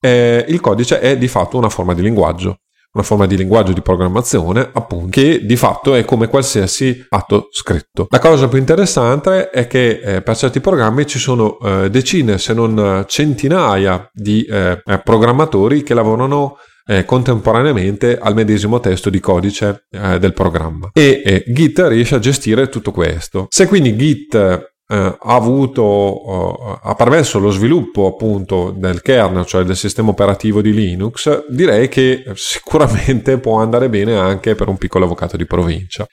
eh, 0.00 0.44
il 0.48 0.60
codice 0.60 0.98
è 0.98 1.16
di 1.16 1.28
fatto 1.28 1.56
una 1.56 1.68
forma 1.68 1.94
di 1.94 2.02
linguaggio 2.02 2.62
una 2.96 3.04
forma 3.04 3.26
di 3.26 3.36
linguaggio 3.36 3.72
di 3.72 3.82
programmazione, 3.82 4.70
appunto, 4.72 5.08
che 5.10 5.44
di 5.44 5.56
fatto 5.56 5.94
è 5.94 6.04
come 6.04 6.28
qualsiasi 6.28 7.04
atto 7.10 7.48
scritto. 7.50 8.06
La 8.08 8.18
cosa 8.18 8.48
più 8.48 8.58
interessante 8.58 9.50
è 9.50 9.66
che 9.66 10.00
eh, 10.02 10.22
per 10.22 10.36
certi 10.36 10.60
programmi 10.60 11.06
ci 11.06 11.18
sono 11.18 11.58
eh, 11.60 11.90
decine, 11.90 12.38
se 12.38 12.54
non 12.54 13.04
centinaia 13.06 14.08
di 14.12 14.44
eh, 14.44 14.80
eh 14.84 15.00
programmatori 15.04 15.82
che 15.82 15.92
lavorano 15.92 16.56
eh, 16.86 17.04
contemporaneamente 17.04 18.18
al 18.18 18.34
medesimo 18.34 18.80
testo 18.80 19.10
di 19.10 19.20
codice 19.20 19.86
eh, 19.90 20.18
del 20.18 20.32
programma 20.32 20.90
e 20.92 21.44
Git 21.48 21.80
riesce 21.88 22.14
a 22.14 22.18
gestire 22.18 22.68
tutto 22.68 22.92
questo. 22.92 23.46
Se 23.50 23.66
quindi 23.66 23.96
Git 23.96 24.74
ha 24.94 25.34
avuto, 25.34 25.82
eh, 25.82 26.78
ha 26.82 26.94
permesso 26.94 27.38
lo 27.38 27.50
sviluppo 27.50 28.06
appunto 28.06 28.70
del 28.70 29.02
kernel, 29.02 29.44
cioè 29.44 29.64
del 29.64 29.76
sistema 29.76 30.10
operativo 30.10 30.60
di 30.60 30.72
Linux, 30.72 31.46
direi 31.48 31.88
che 31.88 32.22
sicuramente 32.34 33.38
può 33.38 33.58
andare 33.58 33.88
bene 33.88 34.16
anche 34.16 34.54
per 34.54 34.68
un 34.68 34.76
piccolo 34.76 35.04
avvocato 35.04 35.36
di 35.36 35.46
provincia. 35.46 36.06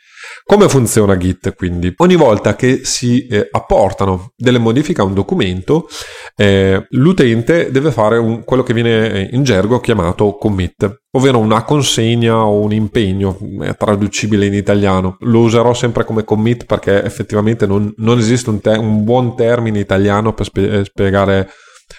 Come 0.45 0.67
funziona 0.67 1.17
Git 1.17 1.55
quindi? 1.55 1.93
Ogni 1.97 2.15
volta 2.15 2.55
che 2.55 2.81
si 2.83 3.25
eh, 3.27 3.47
apportano 3.49 4.31
delle 4.35 4.57
modifiche 4.57 4.99
a 4.99 5.05
un 5.05 5.13
documento, 5.13 5.87
eh, 6.35 6.85
l'utente 6.89 7.71
deve 7.71 7.91
fare 7.91 8.17
un, 8.17 8.43
quello 8.43 8.61
che 8.61 8.73
viene 8.73 9.11
eh, 9.11 9.29
in 9.31 9.43
gergo 9.43 9.79
chiamato 9.79 10.35
commit, 10.35 11.03
ovvero 11.11 11.39
una 11.39 11.63
consegna 11.63 12.45
o 12.45 12.59
un 12.59 12.73
impegno, 12.73 13.37
è 13.61 13.75
traducibile 13.77 14.45
in 14.45 14.53
italiano. 14.53 15.15
Lo 15.21 15.39
userò 15.39 15.73
sempre 15.73 16.03
come 16.03 16.25
commit 16.25 16.65
perché 16.65 17.01
effettivamente 17.03 17.65
non, 17.65 17.93
non 17.97 18.19
esiste 18.19 18.49
un, 18.49 18.59
te- 18.59 18.77
un, 18.77 19.03
buon 19.05 19.35
termine 19.37 19.79
italiano 19.79 20.33
per 20.33 20.45
spe- 20.45 20.79
eh, 20.79 20.83
spiegare 20.85 21.51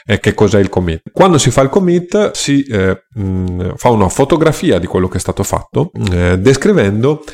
eh, 0.05 0.21
che 0.21 0.35
cos'è 0.35 0.61
il 0.61 0.69
commit. 0.69 1.01
Quando 1.13 1.39
si 1.39 1.51
fa 1.51 1.63
il 1.63 1.71
commit 1.71 2.33
si 2.33 2.63
eh, 2.65 3.05
mh, 3.15 3.77
fa 3.77 3.89
una 3.89 4.09
fotografia 4.11 4.79
di 4.79 4.87
quello 4.87 5.09
che 5.09 5.17
è 5.17 5.21
stato 5.21 5.43
fatto, 5.43 5.91
eh, 6.13 6.39
descrivendo 6.39 7.25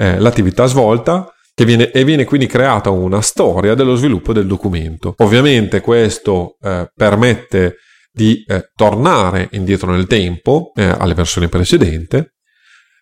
eh, 0.00 0.18
l'attività 0.18 0.64
svolta 0.64 1.30
viene, 1.54 1.90
e 1.90 2.04
viene 2.04 2.24
quindi 2.24 2.46
creata 2.46 2.88
una 2.88 3.20
storia 3.20 3.74
dello 3.74 3.94
sviluppo 3.94 4.32
del 4.32 4.46
documento. 4.46 5.14
Ovviamente 5.18 5.82
questo 5.82 6.56
eh, 6.62 6.90
permette 6.94 7.76
di 8.10 8.42
eh, 8.46 8.70
tornare 8.74 9.48
indietro 9.52 9.92
nel 9.92 10.06
tempo 10.06 10.72
eh, 10.74 10.84
alle 10.84 11.14
versioni 11.14 11.48
precedenti 11.48 12.24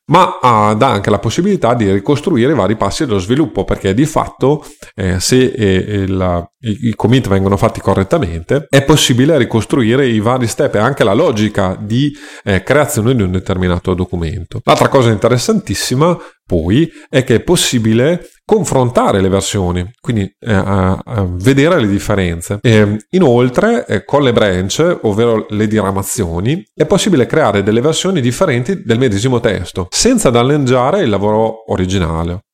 ma 0.08 0.38
ha, 0.40 0.74
dà 0.74 0.88
anche 0.88 1.10
la 1.10 1.18
possibilità 1.18 1.74
di 1.74 1.90
ricostruire 1.90 2.52
i 2.52 2.54
vari 2.54 2.76
passi 2.76 3.04
dello 3.04 3.18
sviluppo, 3.18 3.64
perché 3.64 3.94
di 3.94 4.06
fatto 4.06 4.64
eh, 4.94 5.20
se 5.20 5.44
eh, 5.44 5.74
il, 5.74 6.48
i, 6.60 6.78
i, 6.88 6.94
commit 6.94 7.28
vengono 7.28 7.56
fatti 7.56 7.80
correttamente, 7.80 8.66
è 8.68 8.84
possibile 8.84 9.36
ricostruire 9.36 10.06
i 10.06 10.20
vari 10.20 10.46
step 10.46 10.76
e 10.76 10.78
anche 10.78 11.04
la 11.04 11.12
logica 11.12 11.76
di 11.78 12.10
eh, 12.42 12.62
creazione 12.62 13.14
di 13.14 13.22
un 13.22 13.32
determinato 13.32 13.94
documento. 13.94 14.60
L'altra 14.64 14.88
cosa 14.88 15.10
interessantissima 15.10 16.16
poi 16.48 16.90
è 17.10 17.24
che 17.24 17.34
è 17.34 17.40
possibile 17.40 18.30
confrontare 18.42 19.20
le 19.20 19.28
versioni, 19.28 19.86
quindi 20.00 20.22
eh, 20.40 20.52
a, 20.54 20.98
a 21.04 21.26
vedere 21.28 21.78
le 21.78 21.86
differenze. 21.86 22.58
E, 22.62 22.96
inoltre, 23.10 23.84
eh, 23.86 24.04
con 24.06 24.22
le 24.22 24.32
branch, 24.32 25.00
ovvero 25.02 25.44
le 25.50 25.66
diramazioni, 25.66 26.64
è 26.74 26.86
possibile 26.86 27.26
creare 27.26 27.62
delle 27.62 27.82
versioni 27.82 28.22
differenti 28.22 28.82
del 28.82 28.98
medesimo 28.98 29.40
testo, 29.40 29.88
senza 29.90 30.30
danneggiare 30.30 31.02
il 31.02 31.10
lavoro 31.10 31.70
originale. 31.70 32.44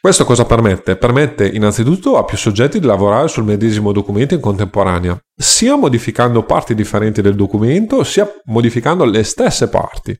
Questo 0.00 0.24
cosa 0.24 0.44
permette? 0.44 0.96
Permette 0.96 1.46
innanzitutto 1.46 2.18
a 2.18 2.24
più 2.24 2.36
soggetti 2.36 2.80
di 2.80 2.86
lavorare 2.86 3.28
sul 3.28 3.44
medesimo 3.44 3.92
documento 3.92 4.34
in 4.34 4.40
contemporanea, 4.40 5.16
sia 5.34 5.76
modificando 5.76 6.42
parti 6.42 6.74
differenti 6.74 7.22
del 7.22 7.36
documento, 7.36 8.02
sia 8.02 8.28
modificando 8.46 9.04
le 9.04 9.22
stesse 9.22 9.68
parti. 9.68 10.14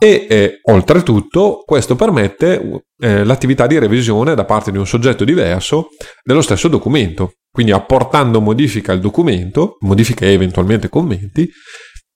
E 0.00 0.26
eh, 0.30 0.60
oltretutto 0.70 1.64
questo 1.66 1.96
permette 1.96 2.84
eh, 2.98 3.24
l'attività 3.24 3.66
di 3.66 3.80
revisione 3.80 4.36
da 4.36 4.44
parte 4.44 4.70
di 4.70 4.78
un 4.78 4.86
soggetto 4.86 5.24
diverso 5.24 5.88
dello 6.22 6.40
stesso 6.40 6.68
documento, 6.68 7.32
quindi 7.50 7.72
apportando 7.72 8.40
modifica 8.40 8.92
al 8.92 9.00
documento, 9.00 9.76
modifiche 9.80 10.26
e 10.26 10.32
eventualmente 10.34 10.88
commenti, 10.88 11.50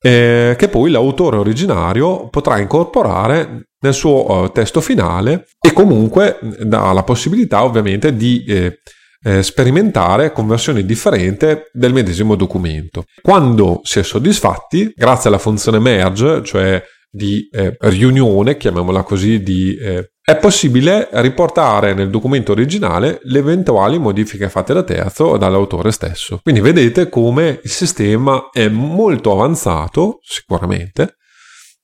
eh, 0.00 0.54
che 0.56 0.68
poi 0.68 0.92
l'autore 0.92 1.38
originario 1.38 2.28
potrà 2.28 2.58
incorporare 2.58 3.66
nel 3.82 3.94
suo 3.94 4.30
uh, 4.30 4.52
testo 4.52 4.80
finale 4.80 5.46
e 5.60 5.72
comunque 5.72 6.38
dà 6.60 6.92
la 6.92 7.02
possibilità 7.02 7.64
ovviamente 7.64 8.14
di 8.14 8.44
eh, 8.46 8.78
eh, 9.24 9.42
sperimentare 9.42 10.32
con 10.32 10.46
versioni 10.46 10.84
differenti 10.84 11.46
del 11.72 11.92
medesimo 11.92 12.34
documento. 12.36 13.04
Quando 13.20 13.80
si 13.82 13.98
è 13.98 14.02
soddisfatti, 14.02 14.92
grazie 14.94 15.28
alla 15.28 15.38
funzione 15.38 15.78
merge, 15.78 16.42
cioè 16.44 16.82
di 17.14 17.46
eh, 17.52 17.76
riunione, 17.80 18.56
chiamiamola 18.56 19.02
così, 19.02 19.42
di, 19.42 19.76
eh, 19.76 20.12
è 20.22 20.38
possibile 20.38 21.08
riportare 21.12 21.92
nel 21.92 22.08
documento 22.08 22.52
originale 22.52 23.20
le 23.24 23.40
eventuali 23.40 23.98
modifiche 23.98 24.48
fatte 24.48 24.72
da 24.72 24.82
terzo 24.82 25.24
o 25.24 25.36
dall'autore 25.36 25.92
stesso. 25.92 26.40
Quindi 26.42 26.62
vedete 26.62 27.10
come 27.10 27.60
il 27.62 27.70
sistema 27.70 28.48
è 28.50 28.68
molto 28.68 29.30
avanzato, 29.30 30.20
sicuramente, 30.22 31.16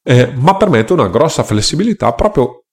eh, 0.02 0.32
ma 0.34 0.56
permette 0.56 0.94
una 0.94 1.08
grossa 1.08 1.42
flessibilità 1.42 2.14
proprio 2.14 2.64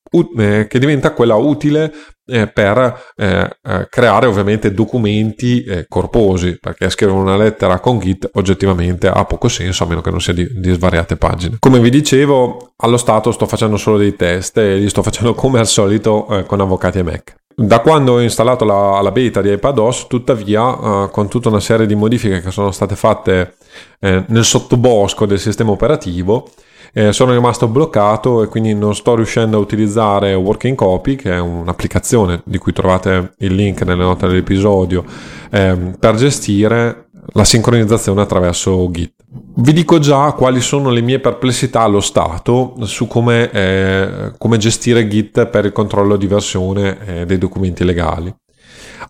che 0.68 0.80
diventa 0.80 1.12
quella 1.12 1.36
utile 1.36 1.92
eh, 2.28 2.48
per 2.48 3.14
eh, 3.16 3.58
eh, 3.62 3.88
creare 3.90 4.26
ovviamente 4.26 4.74
documenti 4.74 5.64
eh, 5.64 5.86
corposi, 5.88 6.58
perché 6.60 6.90
scrivere 6.90 7.18
una 7.18 7.38
lettera 7.38 7.80
con 7.80 8.00
Git 8.00 8.30
oggettivamente 8.34 9.08
ha 9.08 9.26
poco 9.26 9.48
senso 9.48 9.84
a 9.84 9.88
meno 9.88 10.02
che 10.02 10.10
non 10.10 10.22
sia 10.22 10.34
di, 10.34 10.48
di, 10.52 10.74
svariate 10.74 11.18
pagine. 11.18 11.58
Come 11.60 11.80
vi 11.80 11.90
dicevo, 11.90 12.74
allo 12.78 12.98
stato 12.98 13.32
sto 13.32 13.46
facendo 13.46 13.78
solo 13.78 13.98
dei 13.98 14.16
test 14.16 14.58
e 14.58 14.78
li 14.78 14.90
sto 14.90 15.04
facendo 15.04 15.34
come 15.36 15.60
al 15.60 15.68
solito 15.68 16.44
con 16.48 16.62
avvocati 16.62 17.00
e 17.00 17.04
Mac. 17.04 17.36
Da 17.58 17.80
quando 17.80 18.14
ho 18.14 18.22
installato 18.22 18.66
la, 18.66 19.00
la 19.02 19.12
beta 19.12 19.42
di 19.42 19.52
iPadOS, 19.52 20.08
tuttavia, 20.08 21.08
con 21.10 21.30
tutta 21.30 21.48
una 21.48 21.62
serie 21.62 21.86
di 21.86 21.96
modifiche 21.96 22.42
che 22.42 22.52
sono 22.52 22.72
state 22.72 22.96
fatte 22.96 23.56
nel 24.00 24.44
sottobosco 24.44 25.26
del 25.26 25.40
sistema 25.40 25.72
operativo, 25.72 26.50
eh, 26.98 27.12
sono 27.12 27.34
rimasto 27.34 27.68
bloccato 27.68 28.42
e 28.42 28.48
quindi 28.48 28.74
non 28.74 28.96
sto 28.96 29.16
riuscendo 29.16 29.58
a 29.58 29.60
utilizzare 29.60 30.34
Working 30.34 30.78
Copy, 30.78 31.18
che 31.18 31.34
è 31.34 31.40
un'applicazione 31.40 32.42
di 32.46 32.58
cui 32.58 32.72
trovate 32.72 33.34
il 33.40 33.54
link 33.54 33.82
nelle 33.82 34.04
note 34.04 34.28
dell'episodio, 34.28 35.04
ehm, 35.52 35.98
per 36.00 36.16
gestire 36.16 37.10
la 37.34 37.44
sincronizzazione 37.44 38.22
attraverso 38.22 38.90
Git. 38.92 39.12
Vi 39.28 39.74
dico 39.74 40.00
già 40.00 40.32
quali 40.32 40.62
sono 40.62 40.90
le 40.90 41.02
mie 41.02 41.20
perplessità 41.20 41.82
allo 41.82 42.00
stato 42.00 42.76
su 42.84 43.08
come, 43.08 43.52
eh, 43.52 44.32
come 44.38 44.58
gestire 44.58 45.06
Git 45.10 45.48
per 45.48 45.66
il 45.66 45.74
controllo 45.74 46.16
di 46.16 46.28
versione 46.28 46.98
eh, 47.06 47.26
dei 47.26 47.38
documenti 47.38 47.84
legali. 47.84 48.34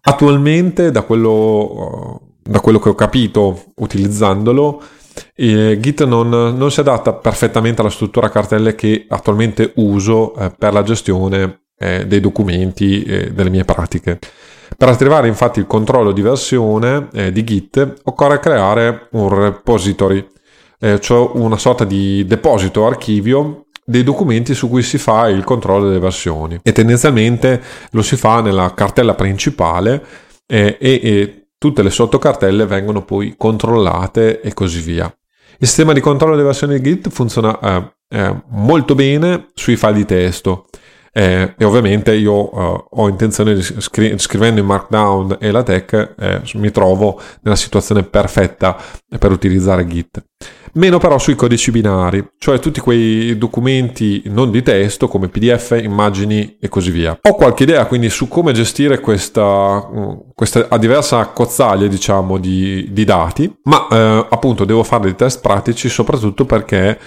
Attualmente, 0.02 0.90
da 0.90 1.04
quello, 1.04 2.22
da 2.42 2.60
quello 2.62 2.80
che 2.80 2.90
ho 2.90 2.96
capito 2.96 3.66
utilizzandolo, 3.76 4.82
e 5.34 5.78
Git 5.80 6.04
non, 6.06 6.30
non, 6.30 6.72
si 6.72 6.80
adatta 6.80 7.14
perfettamente 7.14 7.82
alla 7.82 7.90
struttura 7.90 8.30
cartelle 8.30 8.76
che 8.76 9.06
attualmente 9.08 9.72
uso 9.76 10.36
eh, 10.36 10.52
per 10.58 10.74
la 10.74 10.84
gestione 10.84 11.62
eh, 11.78 12.06
dei 12.08 12.20
documenti 12.20 13.04
e 13.04 13.32
delle 13.32 13.50
mie 13.50 13.66
pratiche. 13.66 14.20
Per 14.78 14.90
attivare 14.90 15.28
infatti 15.28 15.60
il 15.60 15.68
controllo 15.68 16.12
di 16.12 16.22
versione 16.22 17.08
eh, 17.14 17.32
di 17.32 17.44
Git 17.44 18.02
occorre 18.04 18.40
creare 18.40 19.08
un 19.12 19.30
repository, 19.30 20.28
eh, 20.80 21.00
cioè 21.00 21.30
una 21.34 21.58
sorta 21.58 21.86
di 21.86 22.26
deposito 22.26 22.86
archivio 22.86 23.66
dei 23.86 24.04
documenti 24.04 24.56
su 24.56 24.68
cui 24.68 24.82
si 24.82 24.98
fa 24.98 25.30
il 25.30 25.44
controllo 25.44 25.88
delle 25.88 26.00
versioni 26.00 26.60
e 26.64 26.72
tendenzialmente 26.72 27.62
lo 27.92 28.02
si 28.02 28.16
fa 28.16 28.42
nella 28.42 28.74
cartella 28.74 29.14
principale 29.14 30.04
eh, 30.48 30.78
e, 30.80 31.00
e 31.04 31.45
Tutte 31.58 31.84
le 31.84 31.90
sottocartelle 31.90 32.66
vengono 32.66 33.04
poi 33.04 33.36
controllate 33.38 34.42
e 34.42 34.54
così 34.54 34.82
via. 34.82 35.06
Il 35.58 35.68
sistema 35.68 35.94
di 35.94 36.02
controllo 36.02 36.36
delle 36.36 36.48
versioni 36.48 36.80
di 36.80 36.84
Git 36.84 37.10
funziona 37.10 37.58
eh, 37.60 37.94
eh, 38.10 38.44
molto 38.50 38.94
bene 38.94 39.48
sui 39.54 39.78
file 39.78 39.94
di 39.94 40.06
testo 40.06 40.68
eh, 41.14 41.56
e 41.58 41.64
ovviamente 41.64 42.14
io 42.14 42.52
eh, 42.52 42.86
ho 42.90 43.08
intenzione 43.08 43.56
di 43.56 43.62
scri- 43.62 44.20
scrivendo 44.20 44.60
in 44.60 44.66
Markdown 44.66 45.38
e 45.40 45.52
la 45.52 45.64
tech 45.64 46.16
eh, 46.20 46.42
mi 46.56 46.72
trovo 46.72 47.22
nella 47.42 47.56
situazione 47.56 48.04
perfetta 48.04 48.78
per 49.18 49.32
utilizzare 49.32 49.88
Git 49.88 50.24
meno 50.76 50.98
però 50.98 51.18
sui 51.18 51.36
codici 51.36 51.72
binari, 51.72 52.26
cioè 52.38 52.60
tutti 52.60 52.80
quei 52.80 53.38
documenti 53.38 54.24
non 54.26 54.52
di 54.52 54.62
testo 54.62 55.08
come 55.08 55.28
PDF, 55.28 55.80
immagini 55.82 56.58
e 56.60 56.70
così 56.70 56.92
via. 56.92 57.18
Ho 57.22 57.36
qualche 57.36 57.64
idea 57.64 57.86
quindi 57.86 58.10
su 58.10 58.28
come 58.28 58.54
gestire 58.54 59.00
questa, 59.00 59.90
mm, 59.94 60.14
questa 60.34 60.68
diversa 60.78 61.20
accozzaglia 61.20 61.88
diciamo 61.88 62.38
di, 62.38 62.88
di 62.92 63.04
dati, 63.04 63.54
ma 63.64 63.88
eh, 63.90 64.28
appunto 64.30 64.66
devo 64.66 64.84
fare 64.84 65.04
dei 65.04 65.16
test 65.16 65.42
pratici 65.42 65.90
soprattutto 65.90 66.46
perché 66.46 67.00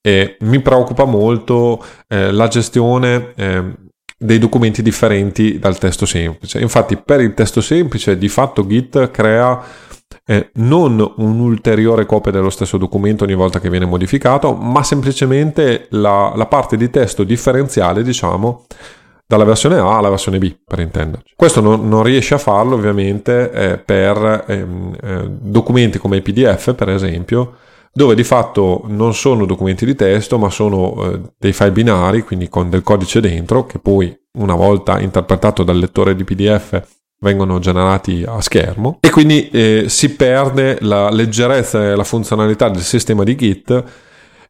eh, 0.00 0.36
mi 0.40 0.60
preoccupa 0.60 1.04
molto 1.04 1.82
eh, 2.08 2.30
la 2.30 2.48
gestione 2.48 3.32
eh, 3.36 3.62
dei 4.18 4.38
documenti 4.38 4.82
differenti 4.82 5.58
dal 5.58 5.78
testo 5.78 6.06
semplice. 6.06 6.60
Infatti 6.60 6.96
per 6.96 7.20
il 7.20 7.34
testo 7.34 7.60
semplice 7.60 8.16
di 8.16 8.28
fatto 8.28 8.66
Git 8.66 9.10
crea 9.10 9.62
eh, 10.26 10.50
non 10.54 11.12
un'ulteriore 11.16 12.06
copia 12.06 12.32
dello 12.32 12.50
stesso 12.50 12.78
documento 12.78 13.24
ogni 13.24 13.34
volta 13.34 13.60
che 13.60 13.70
viene 13.70 13.84
modificato, 13.84 14.54
ma 14.54 14.82
semplicemente 14.82 15.86
la, 15.90 16.32
la 16.34 16.46
parte 16.46 16.76
di 16.76 16.88
testo 16.90 17.24
differenziale, 17.24 18.02
diciamo, 18.02 18.64
dalla 19.26 19.44
versione 19.44 19.76
A 19.76 19.96
alla 19.96 20.10
versione 20.10 20.38
B, 20.38 20.54
per 20.64 20.80
intenderci. 20.80 21.34
Questo 21.36 21.60
non, 21.60 21.88
non 21.88 22.02
riesce 22.02 22.34
a 22.34 22.38
farlo 22.38 22.74
ovviamente 22.74 23.50
eh, 23.50 23.78
per 23.78 24.44
ehm, 24.46 24.96
eh, 25.02 25.28
documenti 25.28 25.98
come 25.98 26.16
i 26.16 26.22
PDF, 26.22 26.74
per 26.74 26.88
esempio, 26.88 27.56
dove 27.92 28.14
di 28.14 28.24
fatto 28.24 28.82
non 28.86 29.14
sono 29.14 29.46
documenti 29.46 29.84
di 29.84 29.94
testo, 29.94 30.38
ma 30.38 30.50
sono 30.50 31.12
eh, 31.12 31.20
dei 31.38 31.52
file 31.52 31.72
binari, 31.72 32.22
quindi 32.22 32.48
con 32.48 32.70
del 32.70 32.82
codice 32.82 33.20
dentro, 33.20 33.66
che 33.66 33.78
poi 33.78 34.14
una 34.38 34.54
volta 34.54 35.00
interpretato 35.00 35.62
dal 35.62 35.78
lettore 35.78 36.16
di 36.16 36.24
PDF 36.24 36.82
vengono 37.24 37.58
generati 37.58 38.22
a 38.26 38.40
schermo 38.42 38.98
e 39.00 39.10
quindi 39.10 39.48
eh, 39.48 39.84
si 39.88 40.14
perde 40.14 40.76
la 40.82 41.08
leggerezza 41.08 41.82
e 41.82 41.96
la 41.96 42.04
funzionalità 42.04 42.68
del 42.68 42.82
sistema 42.82 43.24
di 43.24 43.34
Git 43.34 43.84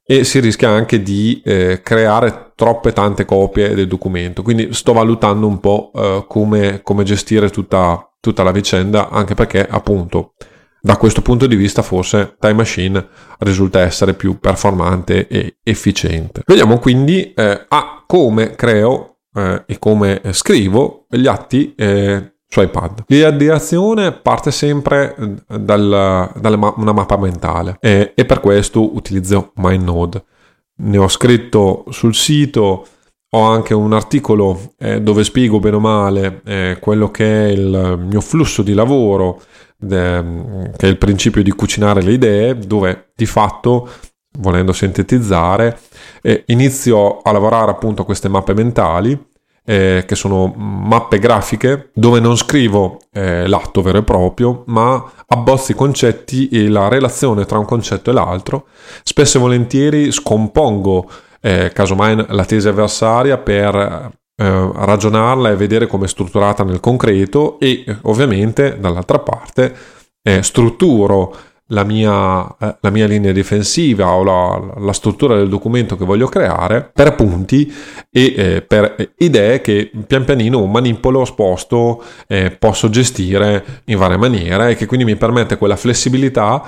e 0.05 0.25
si 0.25 0.41
rischia 0.41 0.69
anche 0.69 1.01
di 1.01 1.41
eh, 1.45 1.81
creare 1.83 2.53
troppe 2.57 2.93
tante 2.93 3.25
copie 3.25 3.75
del 3.75 3.87
documento. 3.87 4.43
Quindi 4.43 4.75
sto 4.75 4.93
valutando 4.93 5.47
un 5.47 5.61
po' 5.61 5.93
eh, 5.95 6.25
come, 6.29 6.83
come, 6.83 7.05
gestire 7.05 7.49
tutta, 7.49 8.13
tutta 8.21 8.43
la 8.43 8.51
vicenda, 8.51 9.09
anche 9.09 9.35
perché 9.35 9.67
appunto 9.67 10.35
da 10.81 10.97
questo 10.99 11.23
punto 11.23 11.47
di 11.47 11.57
vista 11.57 11.81
forse 11.81 12.37
Time 12.39 12.55
Machine 12.55 13.07
risulta 13.39 13.81
essere 13.81 14.13
più 14.13 14.39
performante 14.39 15.29
e 15.29 15.57
efficiente. 15.63 16.43
Vediamo 16.45 16.79
quindi 16.79 17.33
eh, 17.33 17.65
a 17.69 18.05
come 18.07 18.55
creo 18.57 19.21
eh, 19.33 19.63
e 19.65 19.79
come 19.79 20.21
scrivo 20.33 21.07
gli 21.09 21.27
atti 21.27 21.73
eh, 21.75 22.34
su 22.55 22.61
iPad. 22.61 23.05
Azione 23.51 24.13
parte 24.13 24.53
sempre 24.53 25.17
dal, 25.49 26.31
da 26.37 26.57
ma- 26.57 26.75
una 26.77 26.93
mappa 26.93 27.17
mentale 27.17 27.77
e, 27.81 28.13
e, 28.15 28.25
per 28.25 28.39
questo 28.39 28.95
utilizzo 28.95 29.51
MindNode. 29.57 30.25
Ne 30.77 30.99
ho 30.99 31.09
scritto 31.09 31.85
sul 31.91 32.15
sito, 32.15 32.87
ho 33.29 33.43
anche 33.43 33.75
un 33.75 33.93
articolo 33.93 34.75
eh, 34.79 35.01
dove 35.01 35.25
spiego 35.25 35.59
bene 35.59 35.77
o 35.77 35.81
male 35.81 36.43
eh, 36.45 36.79
quello 36.81 37.11
che 37.11 37.47
è 37.47 37.49
il 37.51 38.05
mio 38.09 38.21
flusso 38.21 38.63
di 38.63 38.73
lavoro, 38.73 39.43
de, 39.77 40.25
che 40.77 40.87
è 40.87 40.91
il 40.91 40.99
principio 40.99 41.43
di 41.43 41.51
cucinare 41.51 42.03
le 42.03 42.13
idee, 42.13 42.57
dove 42.57 43.11
di 43.17 43.27
fatto 43.27 43.89
volendo 44.39 44.73
sintetizzare, 44.73 45.79
eh, 46.23 46.45
inizio 46.47 47.19
a 47.19 47.33
lavorare 47.33 47.73
appunto 47.73 48.03
a 48.03 48.05
queste 48.05 48.29
mappe 48.29 48.55
mentali 48.55 49.33
eh, 49.65 50.05
che 50.07 50.15
sono 50.15 50.53
mappe 50.57 51.19
grafiche 51.19 51.91
dove 51.95 52.21
non 52.21 52.37
scrivo 52.37 52.99
eh, 53.13 53.47
l'atto 53.47 53.83
vero 53.83 53.99
e 53.99 54.03
proprio, 54.03 54.65
ma 54.67 55.13
abbozzo 55.27 55.73
i 55.73 55.75
concetti 55.75 56.49
e 56.49 56.69
la 56.69 56.89
relazione 56.89 57.47
tra 57.47 57.59
un 57.59 57.65
concetto 57.65 58.11
e 58.11 58.13
l'altro. 58.13 58.67
Spesso 59.03 59.39
e 59.39 59.41
volentieri 59.41 60.13
scompongo 60.13 61.09
eh, 61.41 61.71
casomai 61.73 62.27
la 62.29 62.45
tesi 62.45 62.69
avversaria 62.69 63.39
per 63.39 63.75
eh, 64.37 64.71
ragionarla 64.75 65.51
e 65.51 65.57
vedere 65.57 65.87
come 65.87 66.07
è 66.07 66.09
strutturata 66.09 66.65
nel 66.65 66.81
concreto 66.81 67.59
e 67.59 67.85
ovviamente 68.03 68.79
dall'altra 68.79 69.19
parte 69.19 69.75
eh, 70.23 70.43
strutturo 70.43 71.37
la 71.69 71.83
mia, 71.85 72.47
eh, 72.59 72.77
la 72.81 72.91
mia, 72.91 73.07
linea 73.07 73.33
difensiva 73.33 74.13
o 74.13 74.23
la, 74.23 74.75
la, 74.81 74.93
struttura 74.93 75.35
del 75.37 75.49
documento 75.49 75.97
che 75.97 76.05
voglio 76.05 76.27
creare 76.27 76.91
per 76.93 77.15
punti 77.15 77.73
e 78.11 78.35
eh, 78.37 78.63
per 78.63 79.13
idee 79.19 79.63
che 79.63 79.91
pian 80.07 80.25
pianino 80.25 80.65
manipolo, 80.67 81.25
sposto, 81.25 82.03
eh, 82.27 82.51
posso 82.51 82.91
gestire 82.91 83.83
in 83.85 83.97
varie 83.97 84.19
maniere 84.19 84.71
e 84.71 84.77
che 84.77 84.85
quindi 84.85 85.07
mi 85.07 85.17
permette 85.17 85.57
quella 85.57 85.77
flessibilità 85.77 86.63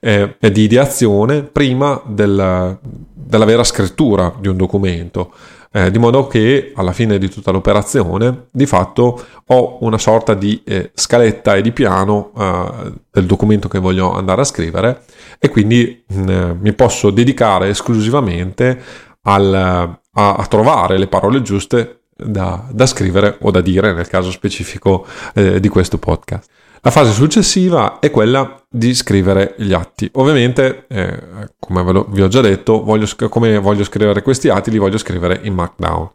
eh, 0.00 0.36
di 0.38 0.62
ideazione 0.62 1.42
prima 1.42 2.00
del, 2.04 2.78
della 2.82 3.44
vera 3.46 3.64
scrittura 3.64 4.34
di 4.38 4.48
un 4.48 4.56
documento 4.56 5.32
eh, 5.72 5.90
di 5.90 5.98
modo 5.98 6.26
che 6.26 6.72
alla 6.74 6.92
fine 6.92 7.18
di 7.18 7.28
tutta 7.28 7.50
l'operazione 7.50 8.48
di 8.50 8.66
fatto 8.66 9.24
ho 9.46 9.78
una 9.80 9.98
sorta 9.98 10.34
di 10.34 10.62
eh, 10.64 10.90
scaletta 10.94 11.54
e 11.56 11.62
di 11.62 11.72
piano 11.72 12.32
eh, 12.36 12.92
del 13.10 13.26
documento 13.26 13.68
che 13.68 13.78
voglio 13.78 14.12
andare 14.12 14.42
a 14.42 14.44
scrivere 14.44 15.04
e 15.38 15.48
quindi 15.48 16.04
mh, 16.06 16.20
mm, 16.20 16.50
mi 16.60 16.72
posso 16.74 17.10
dedicare 17.10 17.68
esclusivamente 17.68 18.80
al, 19.22 19.54
a, 19.54 20.34
a, 20.34 20.46
trovare 20.46 20.98
le 20.98 21.06
parole 21.06 21.42
giuste 21.42 22.02
da, 22.14 22.66
da, 22.70 22.86
scrivere 22.86 23.38
o 23.40 23.50
da 23.50 23.60
dire 23.60 23.92
nel 23.92 24.08
caso 24.08 24.30
specifico 24.30 25.06
eh, 25.34 25.58
di 25.58 25.68
questo 25.68 25.98
podcast. 25.98 26.50
La 26.84 26.90
fase 26.90 27.12
successiva 27.12 28.00
è 28.00 28.10
quella 28.10 28.60
di 28.68 28.92
scrivere 28.92 29.54
gli 29.56 29.72
atti. 29.72 30.10
Ovviamente, 30.14 30.86
eh, 30.88 31.16
come 31.60 31.92
lo, 31.92 32.08
vi 32.10 32.22
ho 32.22 32.26
già 32.26 32.40
detto, 32.40 32.82
voglio, 32.82 33.06
come 33.28 33.56
voglio 33.60 33.84
scrivere 33.84 34.20
questi 34.20 34.48
atti, 34.48 34.72
li 34.72 34.78
voglio 34.78 34.98
scrivere 34.98 35.38
in 35.44 35.54
Markdown. 35.54 36.10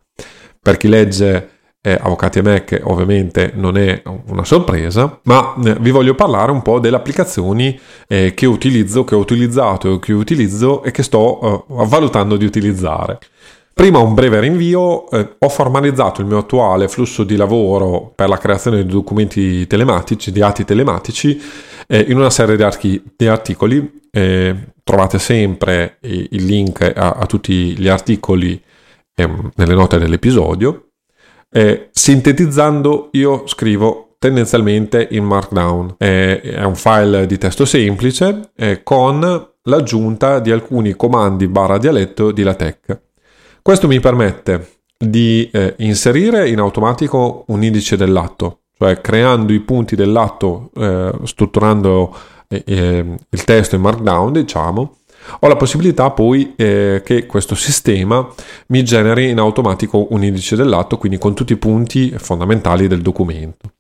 Per 0.62 0.75
chi 0.75 0.89
legge 0.89 1.49
eh, 1.80 1.97
Avvocati 1.97 2.39
e 2.39 2.41
Mac 2.41 2.82
ovviamente 2.84 3.53
non 3.56 3.77
è 3.77 4.01
una 4.25 4.43
sorpresa, 4.43 5.21
ma 5.23 5.56
eh, 5.63 5.77
vi 5.80 5.91
voglio 5.91 6.15
parlare 6.15 6.51
un 6.51 6.62
po' 6.62 6.80
delle 6.80 6.97
applicazioni 6.97 7.80
eh, 8.06 8.34
che 8.34 8.45
utilizzo, 8.45 9.06
che 9.06 9.15
ho 9.15 9.19
utilizzato 9.19 9.93
e 9.93 9.99
che 9.99 10.12
utilizzo 10.12 10.84
e 10.84 10.91
che 10.91 11.01
sto 11.01 11.65
eh, 11.65 11.86
valutando 11.86 12.36
di 12.36 12.43
utilizzare. 12.43 13.19
Prima 13.77 13.99
un 13.99 14.15
breve 14.15 14.39
rinvio, 14.39 15.07
eh, 15.11 15.35
ho 15.37 15.49
formalizzato 15.49 16.21
il 16.21 16.27
mio 16.27 16.39
attuale 16.39 16.87
flusso 16.87 17.23
di 17.23 17.35
lavoro 17.35 18.11
per 18.15 18.27
la 18.27 18.39
creazione 18.39 18.83
di 18.83 18.91
documenti 18.91 19.67
telematici, 19.67 20.31
di 20.31 20.41
atti 20.41 20.65
telematici, 20.65 21.39
eh, 21.85 21.99
in 22.07 22.17
una 22.17 22.31
serie 22.31 22.55
di, 22.57 22.63
archi- 22.63 23.03
di 23.15 23.27
articoli. 23.27 24.01
Eh, 24.09 24.73
trovate 24.83 25.19
sempre 25.19 25.99
il 26.01 26.43
link 26.43 26.81
a, 26.81 27.11
a 27.11 27.25
tutti 27.27 27.77
gli 27.77 27.87
articoli 27.87 28.59
ehm, 29.13 29.51
nelle 29.57 29.75
note 29.75 29.99
dell'episodio. 29.99 30.87
sintetizzando, 31.91 33.09
io 33.11 33.45
scrivo 33.45 34.15
tendenzialmente 34.17 35.07
in 35.11 35.23
Markdown. 35.23 35.97
è 35.99 36.63
un 36.63 36.75
file 36.75 37.27
di 37.27 37.37
testo 37.37 37.63
semplice 37.63 38.53
con 38.81 39.49
l'aggiunta 39.61 40.39
di 40.39 40.49
alcuni 40.49 40.95
comandi 40.95 41.47
barra 41.47 41.77
dialetto 41.77 42.31
di 42.31 42.41
LaTeX. 42.41 43.05
Questo 43.67 43.89
mi 43.89 43.99
permette 43.99 44.75
di 44.97 45.49
eh, 45.51 45.73
inserire 45.80 46.47
in 46.47 46.60
automatico 46.60 47.43
un 47.47 47.65
indice 47.65 47.97
dell'atto, 47.97 48.62
cioè 48.77 49.01
creando 49.01 49.51
i 49.51 49.60
punti 49.60 49.97
dell'atto, 49.97 50.71
eh, 50.73 51.12
strutturando 51.25 52.15
eh, 52.47 52.63
ehm, 52.65 53.17
il 53.30 53.43
testo 53.43 53.75
in 53.75 53.82
Markdown, 53.82 54.32
diciamo, 54.32 54.99
ho 55.41 55.47
la 55.49 55.58
possibilità 55.58 56.12
poi 56.12 56.53
eh, 56.56 57.01
che 57.03 57.25
questo 57.25 57.56
sistema 57.56 58.25
mi 58.67 58.86
generi 58.86 59.32
in 59.32 59.38
automatico 59.38 60.08
un 60.12 60.23
indice 60.23 60.56
dell'atto, 60.56 60.97
quindi 60.97 61.17
con 61.17 61.36
tutti 61.36 61.51
i 61.51 61.58
punti 61.58 62.12
fondamentali 62.17 62.88
del 62.88 63.01
documento. 63.01 63.73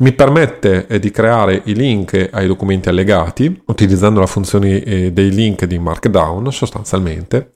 Mi 0.00 0.12
permette 0.12 0.86
eh, 0.88 0.98
di 0.98 1.10
creare 1.10 1.62
i 1.64 1.74
link 1.74 2.28
ai 2.30 2.46
documenti 2.46 2.90
allegati 2.90 3.62
utilizzando 3.68 4.20
la 4.20 4.26
funzione 4.26 4.82
eh, 4.82 5.10
dei 5.10 5.30
link 5.30 5.64
di 5.64 5.78
Markdown 5.78 6.52
sostanzialmente 6.52 7.52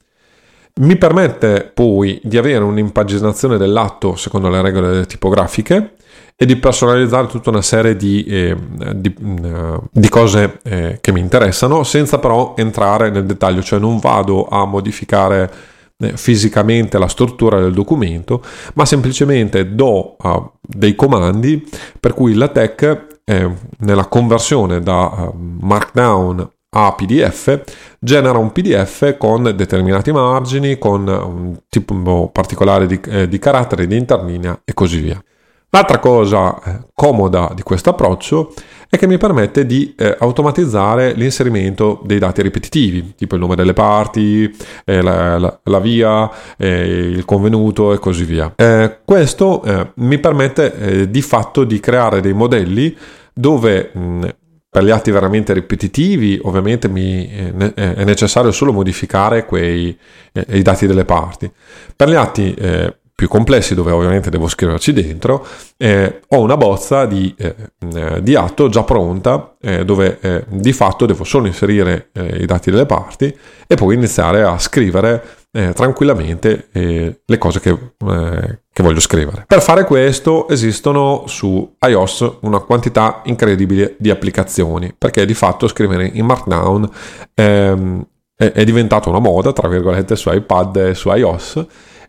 mi 0.79 0.97
permette 0.97 1.71
poi 1.73 2.21
di 2.23 2.37
avere 2.37 2.63
un'impaginazione 2.63 3.57
dell'atto 3.57 4.17
secondo 4.17 4.49
le 4.49 4.61
regole 4.61 5.07
tipografiche 5.07 5.95
e 6.37 6.45
di 6.45 6.57
personalizzare 6.57 7.29
tutta 7.29 7.49
una 7.49 7.63
serie 7.63 7.97
di, 7.97 8.23
eh, 8.25 8.55
di, 8.95 9.15
uh, 9.19 9.83
di 9.91 10.09
cose 10.11 10.59
eh, 10.65 10.99
che 11.01 11.13
mi 11.13 11.21
interessano 11.21 11.83
senza 11.83 12.19
però 12.19 12.53
entrare 12.59 13.09
nel 13.09 13.25
dettaglio, 13.25 13.63
cioè 13.63 13.79
non 13.79 13.99
vado 13.99 14.47
a 14.47 14.67
modificare 14.67 15.51
eh, 15.99 16.15
fisicamente 16.15 16.99
la 16.99 17.09
struttura 17.09 17.59
del 17.59 17.73
documento, 17.73 18.43
ma 18.75 18.85
semplicemente 18.85 19.75
do 19.75 20.17
uh, 20.21 20.51
dei 20.61 20.95
comandi 20.95 21.67
per 21.99 22.13
cui 22.13 22.35
la 22.35 22.49
tech 22.49 23.07
eh, 23.25 23.51
nella 23.79 24.05
conversione 24.05 24.81
da 24.81 25.07
uh, 25.07 25.35
Markdown 25.35 26.51
a 26.77 26.93
PDF, 26.93 27.63
genera 27.99 28.37
un 28.37 28.53
PDF 28.53 29.17
con 29.17 29.51
determinati 29.57 30.13
margini, 30.13 30.77
con 30.79 31.09
un 31.09 31.57
tipo 31.71 32.29
particolare 32.29 32.87
di, 32.87 33.01
eh, 33.09 33.29
di 33.29 33.39
carattere, 33.39 33.87
di 33.87 33.97
interlinea 33.97 34.61
e 34.63 34.75
così 34.75 35.01
via. 35.01 35.23
L'altra 35.71 35.99
cosa 35.99 36.63
eh, 36.63 36.87
comoda 36.95 37.51
di 37.55 37.63
questo 37.63 37.91
approccio 37.91 38.53
è 38.89 38.99
che 38.99 39.07
mi 39.07 39.19
permette 39.19 39.67
di 39.67 39.95
eh, 39.97 40.17
automatizzare 40.21 41.13
l'inserimento 41.15 42.01
dei 42.05 42.19
dati 42.19 42.41
ripetitivi, 42.41 43.15
tipo 43.17 43.35
il 43.35 43.41
nome 43.41 43.57
delle 43.57 43.73
parti, 43.73 44.55
eh, 44.85 45.03
la, 45.03 45.39
la, 45.39 45.61
la, 45.65 45.79
via, 45.81 46.31
eh, 46.57 47.09
il 47.09 47.25
convenuto 47.25 47.93
e 47.93 47.99
così 47.99 48.25
via. 48.25 48.53
Eh, 48.55 48.99
questo 49.05 49.63
eh, 49.65 49.93
mi 49.97 50.19
permette 50.19 51.11
di 51.11 51.23
fatto 51.23 51.65
di 51.65 51.81
creare 51.81 52.21
dei 52.21 52.33
modelli 52.33 52.97
dove 53.35 53.91
mh, 53.93 54.29
per 54.77 54.85
gli 54.85 54.91
atti 54.91 55.11
veramente 55.11 55.55
ripetitivi, 55.55 56.39
ovviamente 56.43 56.87
mi, 56.87 57.27
eh, 57.31 57.73
è 57.73 58.05
necessario 58.05 58.53
solo 58.53 58.75
modificare 58.75 59.47
quei, 59.47 59.99
eh, 60.33 60.45
i 60.51 60.61
dati 60.61 60.87
delle 60.87 61.07
parti. 61.07 61.51
Per 61.97 62.07
gli 62.07 62.15
atti 62.15 62.53
eh, 62.53 62.95
più 63.15 63.27
complessi, 63.27 63.75
dove 63.75 63.91
ovviamente 63.91 64.29
devo 64.29 64.49
scriverci 64.49 64.93
dentro, 64.93 65.47
eh, 65.79 66.21
ho 66.29 66.41
una 66.43 66.59
bozza 66.59 67.07
di, 67.07 67.35
eh, 67.39 67.55
eh, 67.95 68.23
di, 68.23 68.35
atto 68.35 68.69
già 68.69 68.83
pronta, 68.83 69.55
dove 69.83 70.45
di 70.49 70.73
fatto 70.75 71.07
devo 71.07 71.25
solo 71.25 71.47
inserire 71.47 72.11
i 72.13 72.45
dati 72.45 72.71
delle 72.71 72.87
parti 72.87 73.35
e 73.67 73.75
poi 73.75 73.95
iniziare 73.95 74.43
a 74.43 74.59
scrivere 74.59 75.25
eh, 75.53 75.73
tranquillamente 75.73 76.69
eh, 76.73 77.21
le 77.25 77.39
cose 77.39 77.61
che, 77.61 77.71
eh, 77.71 78.61
che, 78.73 78.83
voglio 78.83 79.01
scrivere. 79.01 79.45
Per 79.47 79.63
fare 79.63 79.85
questo 79.85 80.49
esistono 80.49 81.25
su 81.27 81.77
iOS 81.81 82.39
una 82.41 82.61
quantità 82.61 83.23
incredibile 83.25 83.97
di 83.99 84.11
applicazioni, 84.11 84.95
perché 84.97 85.25
di 85.25 85.35
fatto 85.35 85.67
scrivere 85.69 86.11
in 86.13 86.27
Markdown 86.27 86.91
ehm, 87.35 88.07
è, 88.37 88.53
è 88.53 88.65
diventata 88.65 89.09
una 89.09 89.19
moda, 89.19 89.53
tra 89.53 89.69
virgolette, 89.69 90.15
su 90.17 90.31
iPad 90.31 90.77
e 90.77 90.95
su 90.95 91.11
iOS 91.11 91.67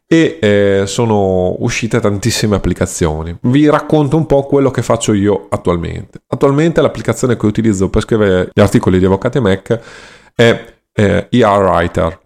e 0.10 0.40
eh, 0.42 0.84
sono 0.86 1.56
uscite 1.60 2.00
tantissime 2.00 2.56
applicazioni. 2.56 3.38
Vi 3.42 3.70
racconto 3.70 4.16
un 4.16 4.26
po' 4.26 4.44
quello 4.44 4.72
che 4.72 4.82
faccio 4.82 5.14
io 5.14 5.48
attualmente. 5.50 6.22
Attualmente 6.28 6.82
l'applicazione 6.82 7.36
che 7.36 7.46
utilizzo 7.46 7.90
per 7.90 8.04
scrivere 8.04 8.50
gli 8.54 8.62
articoli 8.62 9.00
di 9.00 9.06
Avvocati 9.06 9.42
Mac 9.42 9.80
è 10.34 10.66
eh, 10.94 11.28
ER 11.30 11.60
Writer 11.60 12.26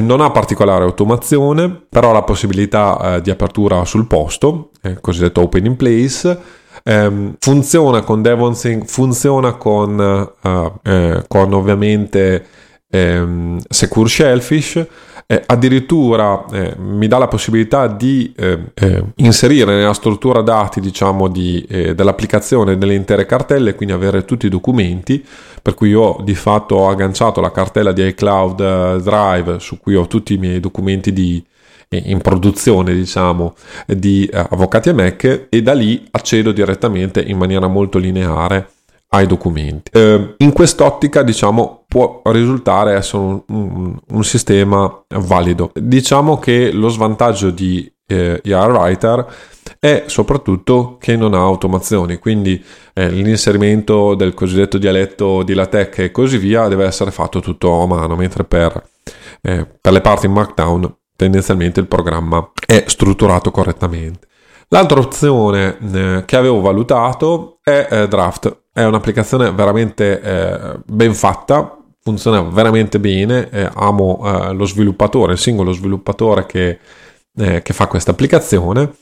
non 0.00 0.20
ha 0.20 0.30
particolare 0.30 0.84
automazione, 0.84 1.70
però 1.88 2.10
ha 2.10 2.12
la 2.12 2.22
possibilità 2.22 3.16
eh, 3.16 3.20
di 3.20 3.30
apertura 3.30 3.84
sul 3.84 4.06
posto, 4.06 4.70
eh, 4.82 5.00
cosiddetto 5.00 5.42
open 5.42 5.64
in 5.64 5.76
place. 5.76 6.38
Eh, 6.82 7.32
funziona 7.38 8.02
con 8.02 8.22
DevonSync, 8.22 8.84
funziona 8.84 9.54
con, 9.54 9.98
uh, 9.98 11.22
con 11.26 11.52
ovviamente 11.52 12.46
ehm, 12.90 13.60
Secure 13.68 14.08
Shellfish 14.08 14.86
eh, 15.28 15.42
addirittura 15.44 16.44
eh, 16.52 16.74
mi 16.78 17.08
dà 17.08 17.18
la 17.18 17.26
possibilità 17.26 17.88
di 17.88 18.32
eh, 18.36 18.70
eh 18.74 19.04
inserire 19.16 19.74
nella 19.74 19.92
struttura 19.92 20.40
dati 20.40 20.80
diciamo 20.80 21.26
di, 21.26 21.66
eh, 21.68 21.94
dell'applicazione 21.94 22.78
delle 22.78 22.94
intere 22.94 23.26
cartelle 23.26 23.74
quindi 23.74 23.94
avere 23.94 24.24
tutti 24.24 24.46
i 24.46 24.50
documenti 24.50 25.24
per 25.60 25.74
cui 25.74 25.88
io 25.88 26.18
di 26.22 26.34
fatto 26.36 26.76
ho 26.76 26.88
agganciato 26.88 27.40
la 27.40 27.50
cartella 27.50 27.90
di 27.90 28.06
iCloud 28.06 29.02
Drive 29.02 29.58
su 29.58 29.80
cui 29.80 29.96
ho 29.96 30.06
tutti 30.06 30.34
i 30.34 30.38
miei 30.38 30.60
documenti 30.60 31.12
di, 31.12 31.44
in 31.88 32.20
produzione 32.20 32.94
diciamo 32.94 33.56
di 33.84 34.30
avvocati 34.32 34.90
e 34.90 34.92
Mac 34.92 35.46
e 35.48 35.62
da 35.62 35.72
lì 35.72 36.06
accedo 36.12 36.52
direttamente 36.52 37.20
in 37.20 37.36
maniera 37.36 37.66
molto 37.66 37.98
lineare 37.98 38.68
ai 39.08 39.26
documenti. 39.26 39.90
Eh, 39.92 40.34
in 40.38 40.52
quest'ottica, 40.52 41.22
diciamo, 41.22 41.75
può 41.88 42.22
risultare 42.24 42.94
essere 42.94 43.22
un, 43.22 43.42
un, 43.48 43.98
un, 44.08 44.24
sistema 44.24 45.04
valido. 45.08 45.70
Diciamo 45.74 46.38
che 46.38 46.72
lo 46.72 46.88
svantaggio 46.88 47.50
di 47.50 47.90
eh, 48.06 48.40
ER 48.44 48.70
Writer 48.70 49.26
è 49.78 50.04
soprattutto 50.06 50.96
che 50.98 51.16
non 51.16 51.34
ha 51.34 51.40
automazioni, 51.40 52.18
quindi 52.18 52.62
eh, 52.94 53.08
l'inserimento 53.10 54.14
del 54.14 54.34
cosiddetto 54.34 54.78
dialetto 54.78 55.42
di 55.42 55.54
LaTeX 55.54 55.98
e 55.98 56.10
così 56.10 56.38
via 56.38 56.68
deve 56.68 56.84
essere 56.84 57.10
fatto 57.10 57.40
tutto 57.40 57.82
a 57.82 57.86
mano, 57.86 58.16
mentre 58.16 58.44
per, 58.44 58.82
eh, 59.42 59.66
per 59.80 59.92
le 59.92 60.00
parti 60.00 60.26
in 60.26 60.32
Markdown 60.32 60.96
tendenzialmente 61.16 61.80
il 61.80 61.86
programma 61.86 62.50
è 62.66 62.84
strutturato 62.86 63.50
correttamente. 63.50 64.26
L'altra 64.68 64.98
opzione 64.98 65.78
eh, 65.92 66.22
che 66.26 66.36
avevo 66.36 66.60
valutato 66.60 67.58
è 67.62 67.86
eh, 67.90 68.08
Draft 68.08 68.64
è 68.76 68.84
un'applicazione 68.84 69.50
veramente 69.52 70.20
eh, 70.20 70.78
ben 70.84 71.14
fatta, 71.14 71.78
funziona 72.02 72.42
veramente 72.42 73.00
bene, 73.00 73.48
eh, 73.48 73.70
amo 73.72 74.20
eh, 74.22 74.52
lo 74.52 74.66
sviluppatore, 74.66 75.32
il 75.32 75.38
singolo 75.38 75.72
sviluppatore 75.72 76.44
che, 76.44 76.78
eh, 77.38 77.62
che 77.62 77.72
fa 77.72 77.86
questa 77.86 78.10
applicazione, 78.10 78.96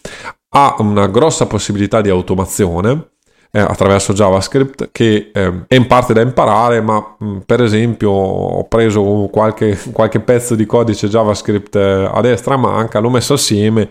ha 0.50 0.76
una 0.78 1.08
grossa 1.08 1.48
possibilità 1.48 2.00
di 2.00 2.08
automazione 2.08 3.08
eh, 3.50 3.58
attraverso 3.58 4.12
JavaScript 4.12 4.90
che 4.92 5.32
eh, 5.34 5.64
è 5.66 5.74
in 5.74 5.88
parte 5.88 6.12
da 6.12 6.20
imparare, 6.20 6.80
ma 6.80 7.16
mh, 7.18 7.38
per 7.44 7.60
esempio 7.60 8.10
ho 8.12 8.68
preso 8.68 9.28
qualche, 9.28 9.76
qualche, 9.90 10.20
pezzo 10.20 10.54
di 10.54 10.66
codice 10.66 11.08
JavaScript 11.08 11.74
eh, 11.74 12.08
a 12.12 12.20
destra 12.20 12.56
manca, 12.56 13.00
l'ho 13.00 13.10
messo 13.10 13.32
assieme 13.34 13.90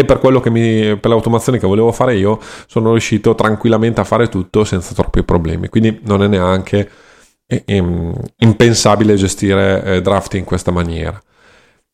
e 0.00 0.04
per 0.04 0.20
mi, 0.50 0.96
per 0.96 1.10
l'automazione 1.10 1.58
che 1.58 1.66
volevo 1.66 1.90
fare 1.90 2.14
io 2.14 2.38
sono 2.68 2.92
riuscito 2.92 3.34
tranquillamente 3.34 4.00
a 4.00 4.04
fare 4.04 4.28
tutto 4.28 4.62
senza 4.62 4.94
troppi 4.94 5.24
problemi. 5.24 5.66
Quindi 5.66 5.98
non 6.04 6.22
è 6.22 6.28
neanche 6.28 6.88
eh, 7.44 7.64
ehm, 7.66 8.14
impensabile 8.36 9.16
gestire 9.16 9.82
eh, 9.82 10.00
draft 10.00 10.34
in 10.34 10.44
questa 10.44 10.70
maniera. 10.70 11.20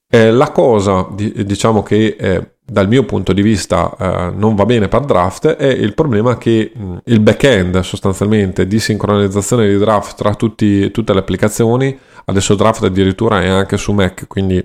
Eh, 0.07 0.31
la 0.31 0.51
cosa, 0.51 1.09
diciamo 1.15 1.83
che 1.83 2.17
eh, 2.19 2.57
dal 2.63 2.89
mio 2.89 3.05
punto 3.05 3.33
di 3.33 3.41
vista 3.41 3.97
eh, 3.99 4.33
non 4.37 4.55
va 4.55 4.67
bene 4.67 4.89
per 4.89 5.01
draft 5.07 5.47
è 5.47 5.67
il 5.67 5.95
problema 5.95 6.37
che 6.37 6.73
mh, 6.75 6.97
il 7.05 7.21
back-end 7.21 7.81
sostanzialmente 7.81 8.67
di 8.67 8.81
sincronizzazione 8.81 9.67
di 9.67 9.79
draft 9.79 10.15
tra 10.19 10.35
tutti, 10.35 10.91
tutte 10.91 11.15
le 11.15 11.21
applicazioni, 11.21 11.99
adesso 12.27 12.55
draft 12.55 12.83
addirittura 12.85 13.41
è 13.41 13.49
anche 13.49 13.79
su 13.79 13.93
Mac, 13.93 14.27
quindi 14.27 14.63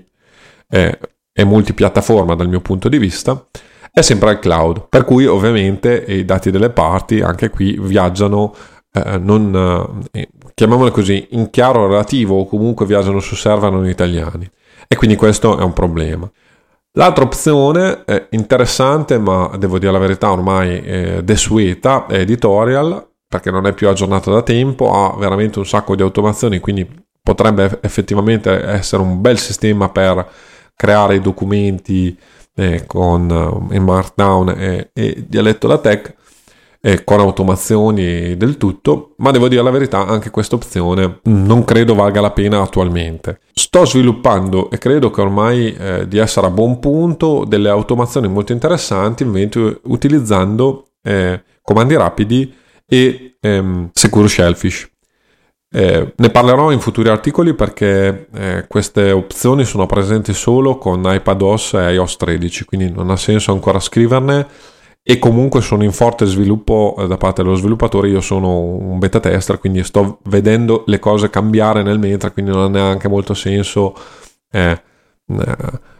è, 0.68 0.98
è 1.40 1.44
multipiattaforma 1.44 2.34
dal 2.34 2.48
mio 2.48 2.60
punto 2.60 2.88
di 2.88 2.98
vista, 2.98 3.46
è 3.90 4.02
sempre 4.02 4.30
al 4.30 4.38
cloud, 4.38 4.88
per 4.88 5.04
cui 5.04 5.26
ovviamente 5.26 6.04
i 6.06 6.24
dati 6.24 6.50
delle 6.50 6.70
parti 6.70 7.20
anche 7.20 7.48
qui 7.48 7.78
viaggiano 7.80 8.54
eh, 8.92 9.18
non, 9.18 10.02
eh, 10.12 10.28
chiamiamole 10.54 10.90
così, 10.90 11.28
in 11.30 11.48
chiaro 11.50 11.86
relativo 11.86 12.38
o 12.38 12.46
comunque 12.46 12.84
viaggiano 12.84 13.20
su 13.20 13.34
server 13.34 13.72
non 13.72 13.88
italiani 13.88 14.48
e 14.86 14.96
quindi 14.96 15.16
questo 15.16 15.58
è 15.58 15.62
un 15.62 15.72
problema. 15.72 16.30
L'altra 16.94 17.24
opzione 17.24 18.04
è 18.04 18.26
interessante, 18.30 19.18
ma 19.18 19.50
devo 19.56 19.78
dire 19.78 19.92
la 19.92 19.98
verità, 19.98 20.32
ormai 20.32 20.78
è 20.78 21.22
desueta, 21.22 22.06
è 22.06 22.18
editorial, 22.18 23.08
perché 23.26 23.50
non 23.50 23.66
è 23.66 23.72
più 23.72 23.88
aggiornata 23.88 24.30
da 24.30 24.42
tempo, 24.42 24.92
ha 24.92 25.16
veramente 25.16 25.58
un 25.60 25.66
sacco 25.66 25.94
di 25.94 26.02
automazioni, 26.02 26.58
quindi 26.58 26.86
potrebbe 27.22 27.78
effettivamente 27.82 28.50
essere 28.64 29.02
un 29.02 29.20
bel 29.20 29.38
sistema 29.38 29.88
per 29.88 30.28
creare 30.80 31.16
i 31.16 31.20
documenti 31.20 32.16
eh, 32.54 32.84
con 32.86 33.68
eh, 33.70 33.76
in 33.76 33.82
Markdown 33.82 34.48
e, 34.56 34.90
e 34.94 35.24
dialetto 35.28 35.66
da 35.66 35.76
tech 35.76 36.14
e 36.80 37.04
con 37.04 37.20
automazioni 37.20 38.34
del 38.38 38.56
tutto, 38.56 39.12
ma 39.18 39.30
devo 39.30 39.48
dire 39.48 39.62
la 39.62 39.68
verità, 39.68 40.06
anche 40.06 40.30
questa 40.30 40.54
opzione 40.54 41.20
non 41.24 41.64
credo 41.64 41.94
valga 41.94 42.22
la 42.22 42.30
pena 42.30 42.62
attualmente. 42.62 43.40
Sto 43.52 43.84
sviluppando 43.84 44.70
e 44.70 44.78
credo 44.78 45.10
che 45.10 45.20
ormai 45.20 45.74
eh, 45.74 46.08
di 46.08 46.16
essere 46.16 46.46
a 46.46 46.50
buon 46.50 46.78
punto 46.78 47.44
delle 47.46 47.68
automazioni 47.68 48.28
molto 48.28 48.52
interessanti 48.52 49.22
invece 49.22 49.80
utilizzando 49.84 50.86
eh, 51.02 51.42
comandi 51.60 51.94
rapidi 51.94 52.54
e 52.86 53.36
ehm, 53.38 53.90
Secure 53.92 54.28
Shellfish. 54.28 54.90
Eh, 55.72 56.14
ne 56.16 56.30
parlerò 56.30 56.72
in 56.72 56.80
futuri 56.80 57.08
articoli 57.10 57.54
perché 57.54 58.26
eh, 58.34 58.64
queste 58.66 59.12
opzioni 59.12 59.64
sono 59.64 59.86
presenti 59.86 60.32
solo 60.32 60.78
con 60.78 61.02
iPadOS 61.04 61.74
e 61.74 61.92
iOS 61.92 62.16
13, 62.16 62.64
quindi 62.64 62.90
non 62.90 63.08
ha 63.10 63.16
senso 63.16 63.52
ancora 63.52 63.78
scriverne 63.78 64.48
e 65.02 65.18
comunque 65.18 65.60
sono 65.60 65.84
in 65.84 65.92
forte 65.92 66.26
sviluppo 66.26 66.96
eh, 66.98 67.06
da 67.06 67.16
parte 67.16 67.42
dello 67.42 67.54
sviluppatore. 67.54 68.08
Io 68.08 68.20
sono 68.20 68.58
un 68.58 68.98
beta 68.98 69.20
tester, 69.20 69.58
quindi 69.60 69.84
sto 69.84 70.18
vedendo 70.24 70.82
le 70.86 70.98
cose 70.98 71.30
cambiare 71.30 71.82
nel 71.82 72.00
mentre, 72.00 72.32
quindi 72.32 72.50
non 72.50 72.62
ha 72.64 72.68
neanche 72.68 73.08
molto 73.08 73.34
senso 73.34 73.94
eh, 74.50 74.70
eh, 75.26 75.56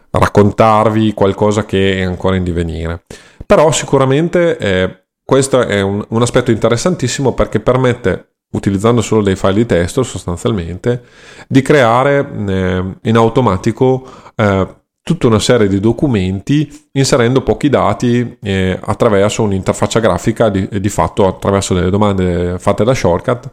raccontarvi 0.09 1.13
qualcosa 1.13 1.63
che 1.65 1.99
è 1.99 2.01
ancora 2.01 2.35
in 2.35 2.43
divenire. 2.43 3.03
Però 3.45 3.71
sicuramente 3.71 4.57
eh, 4.57 5.03
questo 5.23 5.61
è 5.61 5.79
un, 5.79 6.05
un 6.09 6.21
aspetto 6.21 6.51
interessantissimo 6.51 7.33
perché 7.33 7.61
permette 7.61 8.30
utilizzando 8.51 9.01
solo 9.01 9.23
dei 9.23 9.35
file 9.35 9.53
di 9.53 9.65
testo 9.65 10.03
sostanzialmente, 10.03 11.03
di 11.47 11.61
creare 11.61 12.29
eh, 12.47 12.83
in 13.01 13.15
automatico 13.15 14.05
eh, 14.35 14.67
tutta 15.03 15.27
una 15.27 15.39
serie 15.39 15.67
di 15.67 15.79
documenti 15.79 16.87
inserendo 16.91 17.41
pochi 17.41 17.69
dati 17.69 18.37
eh, 18.41 18.77
attraverso 18.79 19.41
un'interfaccia 19.43 19.99
grafica 19.99 20.49
di, 20.49 20.67
di, 20.79 20.89
fatto 20.89 21.25
attraverso 21.27 21.73
delle 21.73 21.89
domande 21.89 22.59
fatte 22.59 22.83
da 22.83 22.93
shortcut 22.93 23.49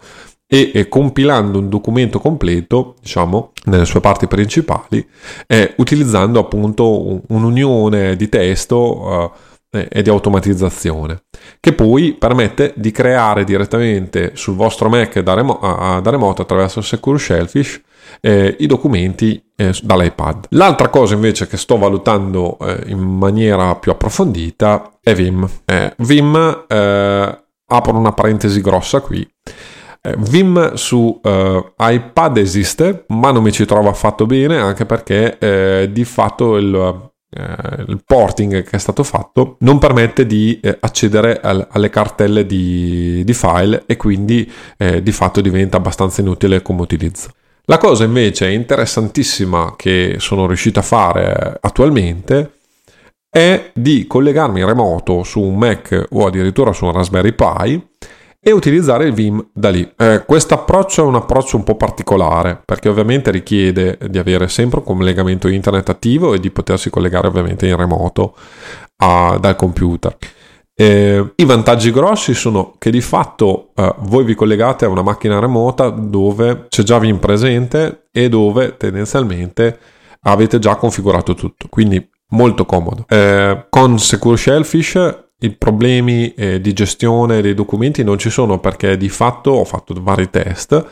e, 0.47 0.71
e 0.75 0.89
compilando 0.89 1.59
un 1.59 1.71
documento 1.71 2.19
completo 2.19 2.97
diciamo 3.01 3.53
nelle 3.65 3.87
sue 3.87 4.01
parti 4.01 4.27
principali 4.27 5.07
eh, 5.47 5.75
utilizzando 5.79 6.39
appunto 6.39 7.23
un'unione 7.29 8.15
di 8.15 8.29
testo 8.29 9.33
eh, 9.35 9.48
e 9.71 10.03
di 10.03 10.09
automatizzazione 10.09 11.25
che 11.61 11.75
poi 11.75 12.15
permette 12.15 12.73
di 12.77 12.91
creare 12.91 13.45
direttamente 13.45 14.33
sul 14.35 14.55
vostro 14.55 14.89
Mac 14.89 15.19
da, 15.21 15.35
remo- 15.35 15.61
da 15.61 16.11
remoto 16.11 16.43
attraverso 16.43 16.81
Secure 16.81 17.19
Shellfish 17.19 17.83
eh, 18.21 18.57
i 18.61 18.67
documenti 18.67 19.43
eh, 19.57 19.75
dall'iPad. 19.83 20.47
L'altra 20.51 20.89
cosa 20.89 21.15
invece 21.15 21.47
che 21.47 21.57
sto 21.57 21.77
valutando 21.77 22.59
eh, 22.61 22.85
in 22.87 22.99
maniera 22.99 23.75
più 23.77 23.93
approfondita 23.93 24.99
è 25.03 25.15
Vim. 25.15 25.49
Eh, 25.65 25.95
Vim, 25.99 26.65
eh, 26.67 27.43
apro 27.67 27.97
una 27.97 28.13
parentesi 28.13 28.61
grossa 28.61 29.01
qui. 29.01 29.29
Eh, 30.01 30.15
Vim 30.17 30.75
su 30.75 31.21
iPad 31.23 32.37
esiste, 32.39 33.05
ma 33.09 33.31
non 33.31 33.43
mi 33.43 33.53
ci 33.53 33.67
trovo 33.67 33.89
affatto 33.89 34.27
bene, 34.27 34.59
anche 34.59 34.87
perché 34.87 35.89
di 35.91 36.05
fatto 36.05 36.57
il, 36.57 37.11
il 37.31 38.03
porting 38.07 38.63
che 38.63 38.77
è 38.77 38.79
stato 38.79 39.03
fatto 39.03 39.57
non 39.61 39.79
permette 39.79 40.25
di 40.25 40.59
eh, 40.63 40.79
accedere 40.81 41.41
al, 41.41 41.67
alle 41.71 41.91
cartelle 41.91 42.47
di, 42.47 43.23
di, 43.23 43.35
file 43.35 43.83
e 43.87 43.97
quindi 43.97 44.51
eh, 44.79 45.03
di 45.03 45.13
fatto 45.13 45.43
diventa 45.43 45.77
abbastanza 45.77 46.23
inutile 46.23 46.63
come 46.63 46.81
utilizzo. 46.81 47.31
La 47.65 47.77
cosa 47.77 48.05
invece 48.05 48.51
interessantissima 48.51 49.75
che 49.77 50.17
sono 50.19 50.47
riuscito 50.47 50.79
a 50.79 50.83
fare 50.83 51.59
attualmente 51.61 52.53
è 53.29 53.73
di 53.75 54.07
collegarmi 54.07 54.61
in 54.61 54.67
remoto 54.67 55.23
su 55.23 55.41
un 55.43 55.59
Mac 55.59 56.07
o 56.11 56.27
addirittura 56.27 56.73
su 56.73 56.87
un 56.87 56.93
Raspberry 56.93 57.35
Pi 57.35 57.87
e 58.41 58.53
utilizzare 58.53 59.07
il 59.07 59.13
Vim 59.13 59.49
da 59.53 59.71
lì. 59.71 59.91
Eh, 59.97 60.25
questo 60.25 60.55
approccio 60.55 61.03
è 61.03 61.07
un 61.07 61.17
approccio 61.17 61.57
un 61.57 61.65
po' 61.65 61.77
particolare 61.77 62.61
perché 62.65 62.89
ovviamente 62.89 63.31
richiede 63.31 63.99
di 64.09 64.19
avere 64.19 64.49
sempre 64.49 64.79
un 64.79 64.85
collegamento 64.85 65.49
internet 65.49 65.89
attivo 65.89 66.35
e 66.35 66.41
di 66.41 66.51
potersi 66.51 66.91
collegare 66.91 67.27
ovviamente 67.27 67.67
in 67.67 67.77
remoto 67.77 68.37
a, 68.99 69.39
dal 69.41 69.57
computer. 69.57 70.17
Eh, 70.81 71.33
I 71.35 71.45
vantaggi 71.45 71.91
grossi 71.91 72.35
sono 72.35 72.75
che 72.79 72.91
di 72.91 73.01
fatto 73.01 73.71
eh, 73.75 73.95
voi 74.03 74.23
vi 74.23 74.37
collegate 74.37 74.85
a 74.85 74.89
una 74.89 75.03
macchina 75.03 75.41
remota 75.41 75.89
dove 75.89 76.67
c'è 76.69 76.85
già 76.85 76.99
Vim 77.01 77.19
presente 77.19 78.07
e 78.13 78.29
dove 78.29 78.77
tendenzialmente 78.77 79.79
avete 80.23 80.61
già 80.61 80.77
configurato 80.77 81.35
tutto, 81.35 81.67
quindi 81.69 82.09
molto 82.29 82.65
comodo. 82.65 83.05
Eh, 83.09 83.67
con 83.69 83.99
Secure 83.99 84.37
Shellfish 84.37 85.28
i 85.41 85.51
problemi 85.51 86.35
eh, 86.35 86.61
di 86.61 86.73
gestione 86.73 87.41
dei 87.41 87.55
documenti 87.55 88.03
non 88.03 88.19
ci 88.19 88.31
sono 88.31 88.59
perché 88.59 88.97
di 88.97 89.09
fatto 89.09 89.53
ho 89.53 89.65
fatto 89.65 89.95
vari 90.01 90.31
test 90.31 90.87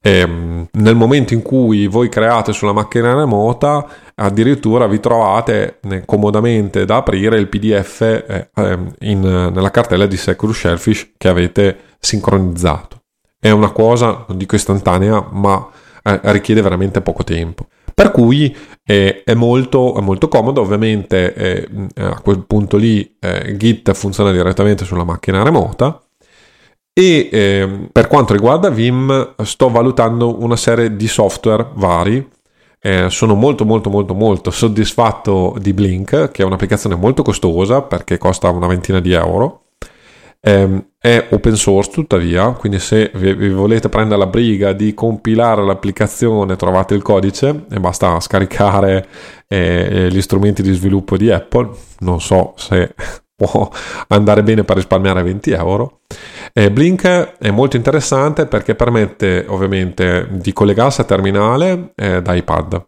ehm, 0.00 0.68
nel 0.72 0.94
momento 0.94 1.34
in 1.34 1.42
cui 1.42 1.86
voi 1.86 2.08
create 2.08 2.52
sulla 2.52 2.72
macchina 2.72 3.14
remota, 3.14 3.86
addirittura 4.14 4.86
vi 4.86 5.00
trovate 5.00 5.78
eh, 5.88 6.04
comodamente 6.04 6.84
da 6.84 6.96
aprire 6.96 7.38
il 7.38 7.48
PDF 7.48 8.00
eh, 8.02 8.50
ehm, 8.54 8.94
in, 9.00 9.20
nella 9.20 9.70
cartella 9.70 10.06
di 10.06 10.16
Secure 10.16 10.52
Shellfish 10.52 11.12
che 11.16 11.28
avete 11.28 11.78
sincronizzato. 11.98 13.02
È 13.40 13.50
una 13.50 13.70
cosa, 13.70 14.24
non 14.28 14.36
dico 14.36 14.56
istantanea, 14.56 15.28
ma 15.30 15.68
eh, 16.02 16.20
richiede 16.24 16.60
veramente 16.60 17.00
poco 17.00 17.24
tempo. 17.24 17.66
Per 17.98 18.12
cui 18.12 18.56
eh, 18.84 19.24
è, 19.24 19.34
molto, 19.34 19.96
è, 19.96 20.00
molto, 20.00 20.28
comodo, 20.28 20.60
ovviamente 20.60 21.34
eh, 21.34 21.68
a 21.96 22.20
quel 22.20 22.44
punto 22.46 22.76
lì 22.76 23.16
eh, 23.18 23.56
Git 23.56 23.92
funziona 23.92 24.30
direttamente 24.30 24.84
sulla 24.84 25.02
macchina 25.02 25.42
remota 25.42 26.00
e 26.92 27.28
eh, 27.32 27.88
per 27.90 28.06
quanto 28.06 28.34
riguarda 28.34 28.70
Vim 28.70 29.34
sto 29.42 29.68
valutando 29.68 30.40
una 30.40 30.54
serie 30.54 30.94
di 30.94 31.08
software 31.08 31.70
vari. 31.74 32.24
Eh, 32.80 33.10
sono 33.10 33.34
molto 33.34 33.64
molto 33.64 33.90
molto 33.90 34.14
molto 34.14 34.52
soddisfatto 34.52 35.56
di 35.58 35.72
Blink, 35.72 36.30
che 36.30 36.42
è 36.44 36.46
un'applicazione 36.46 36.94
molto 36.94 37.22
costosa 37.22 37.82
perché 37.82 38.16
costa 38.16 38.48
una 38.48 38.68
ventina 38.68 39.00
di 39.00 39.10
euro. 39.10 39.64
Eh, 41.00 41.28
è 41.28 41.34
open 41.34 41.54
source 41.54 41.92
tuttavia, 41.92 42.50
quindi 42.50 42.80
se 42.80 43.12
vi, 43.14 43.50
volete 43.50 43.88
prendere 43.88 44.18
la 44.18 44.26
briga 44.26 44.72
di 44.72 44.94
compilare 44.94 45.64
l'applicazione 45.64 46.56
trovate 46.56 46.94
il 46.94 47.02
codice 47.02 47.66
e 47.70 47.78
basta 47.78 48.18
scaricare 48.18 49.06
eh, 49.46 50.08
gli 50.10 50.20
strumenti 50.20 50.60
di 50.60 50.72
sviluppo 50.72 51.16
di 51.16 51.30
Apple. 51.30 51.70
Non 52.00 52.20
so 52.20 52.54
se 52.56 52.94
può 53.36 53.70
andare 54.08 54.42
bene 54.42 54.64
per 54.64 54.74
risparmiare 54.74 55.22
20 55.22 55.50
euro 55.52 56.00
Eh, 56.52 56.72
Blink 56.72 57.06
è 57.38 57.50
molto 57.52 57.76
interessante 57.76 58.46
perché 58.46 58.74
permette 58.74 59.44
ovviamente 59.46 60.26
di 60.32 60.52
collegarsi 60.52 61.02
a 61.02 61.04
terminale 61.04 61.92
eh, 61.94 62.20
da 62.22 62.34
iPad. 62.34 62.84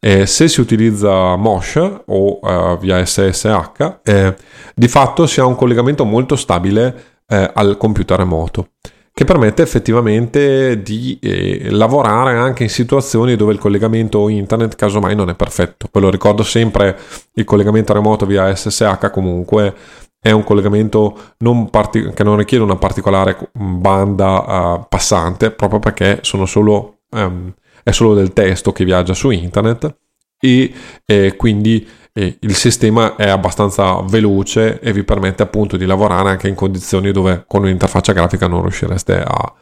Eh, 0.00 0.26
se 0.26 0.48
si 0.48 0.60
utilizza 0.60 1.36
Mosh 1.36 1.76
o 1.76 2.40
uh, 2.42 2.76
via 2.76 3.04
SSH, 3.06 3.98
eh, 4.02 4.34
di 4.74 4.88
fatto 4.88 5.28
si 5.28 5.38
ha 5.38 5.46
un 5.46 5.54
collegamento 5.54 6.04
molto 6.04 6.34
stabile 6.34 7.11
eh, 7.32 7.50
al 7.54 7.78
computer 7.78 8.18
remoto 8.18 8.68
che 9.14 9.24
permette 9.24 9.62
effettivamente 9.62 10.82
di 10.82 11.18
eh, 11.20 11.70
lavorare 11.70 12.36
anche 12.36 12.62
in 12.62 12.70
situazioni 12.70 13.36
dove 13.36 13.52
il 13.52 13.58
collegamento 13.58 14.28
internet 14.28 14.74
casomai 14.74 15.14
non 15.14 15.28
è 15.28 15.34
perfetto. 15.34 15.88
Ve 15.92 16.00
lo 16.00 16.08
ricordo 16.08 16.42
sempre, 16.42 16.98
il 17.34 17.44
collegamento 17.44 17.92
remoto 17.92 18.24
via 18.24 18.54
SSH 18.54 19.10
comunque 19.10 19.74
è 20.18 20.30
un 20.30 20.44
collegamento 20.44 21.34
non 21.38 21.68
partic- 21.68 22.14
che 22.14 22.24
non 22.24 22.36
richiede 22.36 22.64
una 22.64 22.76
particolare 22.76 23.36
banda 23.52 24.76
uh, 24.76 24.86
passante 24.88 25.50
proprio 25.50 25.78
perché 25.78 26.20
solo, 26.22 27.00
um, 27.10 27.52
è 27.82 27.90
solo 27.90 28.14
del 28.14 28.32
testo 28.32 28.72
che 28.72 28.84
viaggia 28.84 29.12
su 29.12 29.30
internet 29.30 29.94
e 30.40 30.72
eh, 31.04 31.36
quindi 31.36 31.86
eh, 32.12 32.36
il 32.40 32.54
sistema 32.54 33.16
è 33.16 33.28
abbastanza 33.28 34.00
veloce 34.02 34.80
e 34.80 34.92
vi 34.92 35.04
permette 35.04 35.42
appunto 35.42 35.76
di 35.76 35.86
lavorare 35.86 36.30
anche 36.30 36.48
in 36.48 36.54
condizioni 36.54 37.10
dove 37.10 37.44
con 37.46 37.62
un'interfaccia 37.62 38.12
grafica 38.12 38.46
non 38.46 38.62
riuscireste 38.62 39.22
a, 39.22 39.54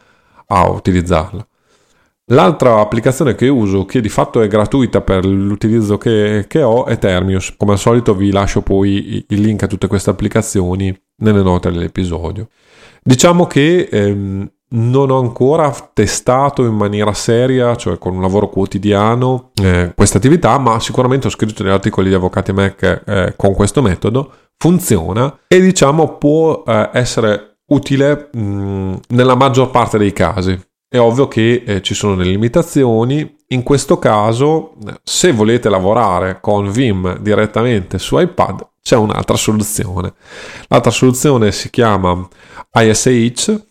a 0.47 0.69
utilizzarla. 0.69 1.45
L'altra 2.25 2.79
applicazione 2.79 3.35
che 3.35 3.49
uso, 3.49 3.85
che 3.85 3.99
di 3.99 4.07
fatto 4.07 4.41
è 4.41 4.47
gratuita 4.47 5.01
per 5.01 5.25
l'utilizzo 5.25 5.97
che, 5.97 6.45
che, 6.47 6.61
ho, 6.61 6.85
è 6.85 6.97
Termius. 6.97 7.55
Come 7.57 7.73
al 7.73 7.79
solito 7.79 8.15
vi 8.15 8.31
lascio 8.31 8.61
poi 8.61 9.25
il 9.27 9.41
link 9.41 9.63
a 9.63 9.67
tutte 9.67 9.87
queste 9.87 10.11
applicazioni 10.11 10.97
nelle 11.17 11.41
note 11.41 11.71
dell'episodio. 11.71 12.47
Diciamo 13.03 13.47
che 13.47 13.89
ehm, 13.91 14.49
non 14.73 15.09
ho 15.09 15.19
ancora 15.19 15.73
testato 15.93 16.63
in 16.63 16.75
maniera 16.75 17.13
seria, 17.13 17.75
cioè 17.75 17.97
con 17.97 18.15
un 18.15 18.21
lavoro 18.21 18.49
quotidiano, 18.49 19.51
eh, 19.61 19.91
questa 19.95 20.17
attività, 20.17 20.57
ma 20.57 20.79
sicuramente 20.79 21.27
ho 21.27 21.31
scritto 21.31 21.63
degli 21.63 21.71
articoli 21.71 22.09
di 22.09 22.15
Avvocati 22.15 22.53
Mac 22.53 23.03
eh, 23.05 23.33
con 23.35 23.53
questo 23.53 23.81
metodo. 23.81 24.31
Funziona 24.57 25.39
e 25.47 25.59
diciamo 25.59 26.17
può 26.17 26.63
eh, 26.65 26.89
essere 26.93 27.57
utile 27.67 28.29
mh, 28.31 28.95
nella 29.09 29.35
maggior 29.35 29.71
parte 29.71 29.97
dei 29.97 30.13
casi. 30.13 30.59
È 30.87 30.99
ovvio 30.99 31.27
che 31.27 31.63
eh, 31.65 31.81
ci 31.81 31.93
sono 31.93 32.15
delle 32.15 32.31
limitazioni. 32.31 33.37
In 33.47 33.63
questo 33.63 33.97
caso, 33.97 34.73
se 35.03 35.31
volete 35.31 35.69
lavorare 35.69 36.39
con 36.41 36.69
Vim 36.69 37.17
direttamente 37.19 37.97
su 37.97 38.17
iPad, 38.17 38.67
c'è 38.81 38.95
un'altra 38.95 39.35
soluzione. 39.35 40.13
L'altra 40.67 40.91
soluzione 40.91 41.51
si 41.51 41.69
chiama 41.69 42.27
ISH, 42.73 43.61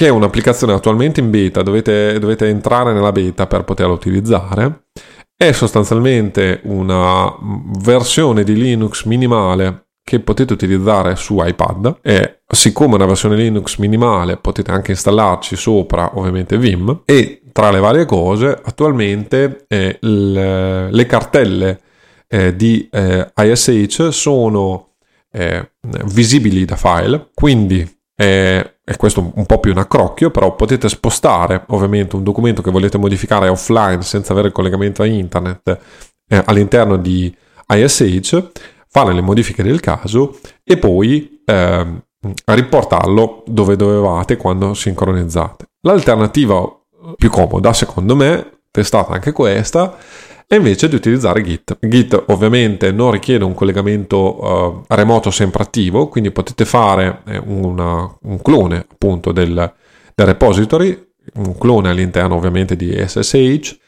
che 0.00 0.06
è 0.06 0.08
un'applicazione 0.08 0.72
attualmente 0.72 1.20
in 1.20 1.28
beta, 1.28 1.60
dovete, 1.60 2.18
dovete 2.18 2.48
entrare 2.48 2.94
nella 2.94 3.12
beta 3.12 3.46
per 3.46 3.64
poterla 3.64 3.92
utilizzare. 3.92 4.84
È 5.36 5.52
sostanzialmente 5.52 6.62
una 6.64 7.30
versione 7.82 8.42
di 8.42 8.54
Linux 8.54 9.04
minimale 9.04 9.88
che 10.02 10.20
potete 10.20 10.54
utilizzare 10.54 11.16
su 11.16 11.36
iPad. 11.44 11.98
E 12.00 12.40
siccome 12.50 12.92
è 12.92 12.94
una 12.94 13.04
versione 13.04 13.36
Linux 13.36 13.76
minimale 13.76 14.38
potete 14.38 14.70
anche 14.70 14.92
installarci 14.92 15.54
sopra 15.54 16.12
ovviamente 16.14 16.56
Vim. 16.56 17.02
E 17.04 17.42
tra 17.52 17.70
le 17.70 17.80
varie 17.80 18.06
cose 18.06 18.58
attualmente 18.64 19.66
eh, 19.68 19.98
le, 20.00 20.90
le, 20.90 21.04
cartelle 21.04 21.80
eh, 22.26 22.56
di 22.56 22.88
eh, 22.90 23.30
ISH 23.36 24.08
sono 24.08 24.92
eh, 25.30 25.72
visibili 26.06 26.64
da 26.64 26.76
file. 26.76 27.28
Quindi 27.34 27.86
e 28.90 28.96
questo 28.96 29.30
un 29.36 29.46
po' 29.46 29.60
più 29.60 29.70
un 29.70 29.78
accrocchio, 29.78 30.32
però 30.32 30.56
potete 30.56 30.88
spostare 30.88 31.62
ovviamente 31.68 32.16
un 32.16 32.24
documento 32.24 32.60
che 32.60 32.72
volete 32.72 32.98
modificare 32.98 33.46
offline 33.46 34.02
senza 34.02 34.32
avere 34.32 34.50
collegamento 34.50 35.02
a 35.02 35.06
internet 35.06 35.78
eh, 36.28 36.42
all'interno 36.44 36.96
di 36.96 37.32
ISH 37.68 38.50
fare 38.88 39.12
le 39.12 39.20
modifiche 39.20 39.62
del 39.62 39.78
caso 39.78 40.40
e 40.64 40.76
poi 40.76 41.40
eh, 41.44 42.02
riportarlo 42.46 43.44
dove 43.46 43.76
dovevate 43.76 44.36
quando 44.36 44.74
sincronizzate. 44.74 45.66
L'alternativa 45.82 46.60
più 47.14 47.30
comoda, 47.30 47.72
secondo 47.72 48.16
me, 48.16 48.62
testata 48.72 49.12
anche 49.12 49.30
questa, 49.30 49.96
è 50.50 50.56
invece 50.56 50.88
di 50.88 50.96
utilizzare 50.96 51.42
Git. 51.42 51.78
Git 51.80 52.24
ovviamente 52.26 52.90
non 52.90 53.12
richiede 53.12 53.44
un 53.44 53.54
collegamento 53.54 54.44
uh, 54.44 54.84
remoto 54.88 55.30
sempre 55.30 55.62
attivo, 55.62 56.08
quindi 56.08 56.32
potete 56.32 56.64
fare 56.64 57.22
eh, 57.26 57.38
una, 57.38 58.12
un 58.22 58.42
clone 58.42 58.78
appunto 58.78 59.30
del, 59.30 59.72
del 60.12 60.26
repository, 60.26 61.06
un 61.34 61.56
clone 61.56 61.90
all'interno 61.90 62.34
ovviamente 62.34 62.74
di 62.74 62.90
SSH 62.92 63.78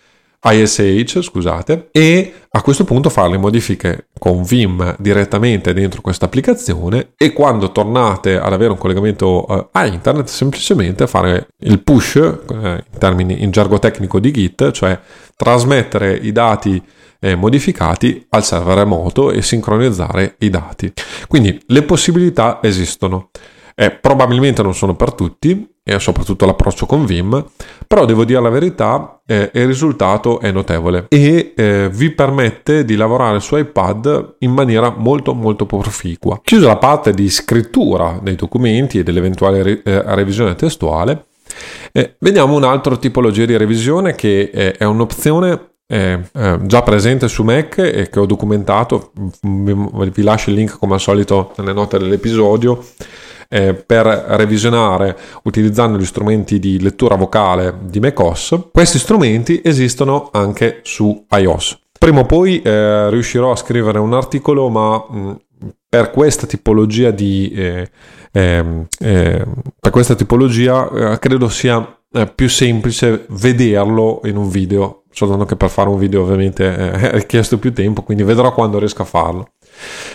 ISH, 0.45 1.23
scusate, 1.23 1.89
e 1.93 2.35
a 2.51 2.63
questo 2.63 2.85
punto 2.85 3.09
fare 3.09 3.31
le 3.31 3.39
modifiche 3.39 4.09
con 4.19 4.43
Vim 4.43 4.97
direttamente 4.99 5.73
dentro 5.73 6.01
questa 6.01 6.27
applicazione 6.27 7.13
e 7.17 7.33
quando 7.33 7.71
tornate 7.71 8.37
ad 8.39 8.53
avere 8.53 8.73
un 8.73 8.79
collegamento 8.79 9.45
uh, 9.49 9.69
a 9.73 9.87
internet 9.87 10.27
semplicemente 10.27 11.07
fare 11.07 11.49
il 11.61 11.81
push 11.81 12.15
uh, 12.15 12.55
in 12.55 12.83
termini 12.99 13.43
in 13.43 13.51
gergo 13.51 13.79
tecnico 13.79 14.19
di 14.19 14.33
Git, 14.33 14.71
cioè 14.73 14.99
trasmettere 15.37 16.15
i 16.15 16.33
dati 16.33 16.83
eh, 17.23 17.37
modificati 17.37 18.27
al 18.31 18.45
server 18.45 18.79
remoto 18.79 19.31
e 19.31 19.43
sincronizzare 19.43 20.35
i 20.39 20.51
dati. 20.51 20.93
Quindi 21.29 21.63
le 21.69 21.83
possibilità 21.83 22.59
esistono. 22.63 23.31
Eh, 23.75 23.91
probabilmente 23.91 24.63
non 24.63 24.75
sono 24.75 24.95
per 24.95 25.13
tutti, 25.13 25.69
e 25.85 25.99
soprattutto 25.99 26.47
l'approccio 26.47 26.87
con 26.87 27.05
Vim, 27.05 27.45
però 27.87 28.05
devo 28.05 28.25
dire 28.25 28.41
la 28.41 28.51
verità, 28.51 29.21
eh, 29.27 29.51
il 29.55 29.67
risultato 29.67 30.39
è 30.41 30.53
notevole. 30.53 31.07
E 31.09 31.55
eh, 31.57 31.89
vi 31.93 32.11
permette 32.11 32.85
di 32.85 32.95
lavorare 32.95 33.41
su 33.41 33.57
iPad 33.57 34.37
in 34.41 34.53
maniera 34.53 34.95
molto 34.97 35.35
molto 35.35 35.67
proficua. 35.67 36.41
Chiusa 36.43 36.69
la 36.69 36.77
parte 36.77 37.13
di 37.13 37.29
scrittura 37.29 38.19
dei 38.23 38.37
documenti 38.37 38.99
e 38.99 39.03
dell'eventuale 39.03 39.63
re- 39.63 39.83
eh, 39.83 40.03
revisione 40.15 40.55
testuale, 40.55 41.27
eh, 41.93 42.15
vediamo 42.21 42.55
un'altra 42.55 42.97
tipologia 42.97 43.45
di 43.45 43.57
revisione 43.57 44.15
che 44.15 44.51
eh, 44.53 44.73
è 44.73 44.85
un'opzione 44.85 45.71
eh, 45.89 46.21
già 46.63 46.83
presente 46.83 47.29
su 47.29 47.43
Mac 47.43 47.77
e 47.79 48.09
che 48.09 48.19
ho 48.19 48.25
documentato, 48.25 49.13
vi, 49.43 49.75
vi 50.11 50.23
lascio 50.23 50.49
il 50.49 50.57
link 50.57 50.79
come 50.79 50.95
al 50.95 51.01
solito 51.01 51.53
nelle 51.57 51.75
note 51.75 51.99
dell'episodio 51.99 52.83
eh, 53.53 53.75
per 53.75 54.07
revisionare 54.07 55.15
utilizzando 55.43 55.99
gli 55.99 56.07
strumenti 56.07 56.59
di 56.59 56.81
lettura 56.81 57.17
vocale 57.17 57.75
di 57.83 58.01
macOS. 58.01 58.69
Questi 58.73 58.99
strumenti 58.99 59.61
esistono 59.63 60.31
anche 60.33 60.81
su 60.83 61.27
iOS. 61.31 61.79
Prima 61.99 62.21
o 62.21 62.25
poi 62.25 62.63
eh, 62.63 63.11
riuscirò 63.11 63.53
a 63.53 63.57
scrivere 63.57 63.99
un 63.99 64.15
articolo, 64.15 64.71
ma 64.71 64.97
mh, 64.97 65.37
per 65.87 66.11
questa 66.11 66.47
tipologia 66.47 67.11
di 67.11 67.53
eh, 67.55 67.91
ehm, 68.33 68.87
eh, 68.99 69.45
per 69.79 69.91
questa 69.91 70.15
tipologia 70.15 71.13
eh, 71.13 71.19
credo 71.19 71.49
sia 71.51 71.99
eh, 72.11 72.27
più 72.27 72.49
semplice 72.49 73.27
vederlo 73.29 74.23
in 74.25 74.37
un 74.37 74.49
video 74.49 75.03
soltanto 75.11 75.45
che 75.45 75.57
per 75.57 75.69
fare 75.69 75.91
un 75.91 75.99
video 75.99 76.23
ovviamente 76.23 76.65
è 76.75 77.11
richiesto 77.13 77.59
più 77.59 77.73
tempo 77.73 78.03
quindi 78.03 78.23
vedrò 78.25 78.53
quando 78.53 78.79
riesco 78.79 79.03
a 79.03 79.05
farlo 79.05 79.51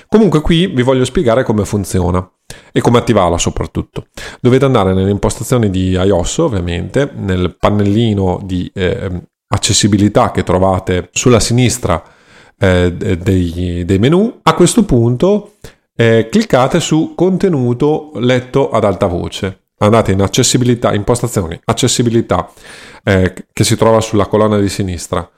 comunque 0.07 0.41
qui 0.41 0.67
vi 0.67 0.81
voglio 0.81 1.05
spiegare 1.05 1.43
come 1.43 1.65
funziona 1.65 2.29
e 2.71 2.81
come 2.81 2.99
attivarla 2.99 3.37
soprattutto. 3.37 4.07
Dovete 4.39 4.65
andare 4.65 4.93
nelle 4.93 5.09
impostazioni 5.09 5.69
di 5.69 5.91
iOS 5.91 6.37
ovviamente, 6.39 7.09
nel 7.15 7.55
pannellino 7.59 8.39
di 8.43 8.69
eh, 8.73 9.09
accessibilità 9.49 10.31
che 10.31 10.43
trovate 10.43 11.09
sulla 11.11 11.39
sinistra 11.39 12.01
eh, 12.57 12.93
dei, 12.93 13.83
dei, 13.85 13.99
menu. 13.99 14.39
A 14.43 14.53
questo 14.53 14.83
punto 14.83 15.53
eh, 15.95 16.27
cliccate 16.29 16.79
su 16.79 17.13
contenuto 17.15 18.11
letto 18.15 18.69
ad 18.69 18.83
alta 18.83 19.07
voce. 19.07 19.61
Andate 19.79 20.11
in 20.11 20.21
accessibilità, 20.21 20.93
impostazioni, 20.93 21.59
accessibilità 21.65 22.51
eh, 23.03 23.33
che 23.53 23.63
si 23.63 23.75
trova 23.75 24.01
sulla 24.01 24.25
colonna 24.25 24.57
di 24.59 24.69
sinistra. 24.69 25.29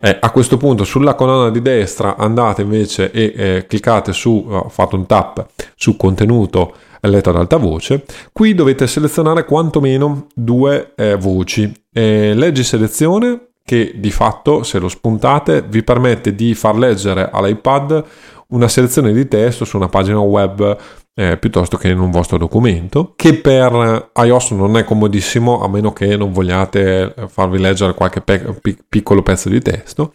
Eh, 0.00 0.16
a 0.20 0.30
questo 0.30 0.56
punto 0.56 0.84
sulla 0.84 1.14
colonna 1.14 1.50
di 1.50 1.60
destra 1.60 2.16
andate 2.16 2.62
invece 2.62 3.10
e 3.10 3.32
eh, 3.34 3.66
cliccate 3.66 4.12
su, 4.12 4.46
oh, 4.48 4.68
fate 4.68 4.94
un 4.94 5.06
tap 5.06 5.44
su 5.74 5.96
contenuto 5.96 6.74
letto 7.00 7.30
ad 7.30 7.36
alta 7.36 7.56
voce. 7.56 8.04
Qui 8.32 8.54
dovete 8.54 8.86
selezionare 8.86 9.44
quantomeno 9.44 10.26
due 10.34 10.92
eh, 10.94 11.16
voci. 11.16 11.72
Eh, 11.92 12.32
leggi 12.34 12.62
selezione 12.62 13.48
che 13.64 13.94
di 13.96 14.10
fatto 14.10 14.62
se 14.62 14.78
lo 14.78 14.88
spuntate 14.88 15.62
vi 15.62 15.82
permette 15.82 16.34
di 16.34 16.54
far 16.54 16.76
leggere 16.76 17.28
all'iPad 17.30 18.04
una 18.48 18.68
selezione 18.68 19.12
di 19.12 19.26
testo 19.28 19.64
su 19.64 19.76
una 19.76 19.88
pagina 19.88 20.20
web 20.20 20.76
eh, 21.18 21.36
piuttosto 21.36 21.76
che 21.76 21.88
in 21.88 21.98
un 21.98 22.12
vostro 22.12 22.38
documento, 22.38 23.14
che 23.16 23.34
per 23.34 24.12
iOS 24.14 24.52
non 24.52 24.76
è 24.76 24.84
comodissimo 24.84 25.64
a 25.64 25.68
meno 25.68 25.92
che 25.92 26.16
non 26.16 26.30
vogliate 26.30 27.12
eh, 27.12 27.26
farvi 27.26 27.58
leggere 27.58 27.92
qualche 27.92 28.20
pe- 28.20 28.54
piccolo 28.88 29.22
pezzo 29.22 29.48
di 29.48 29.60
testo. 29.60 30.14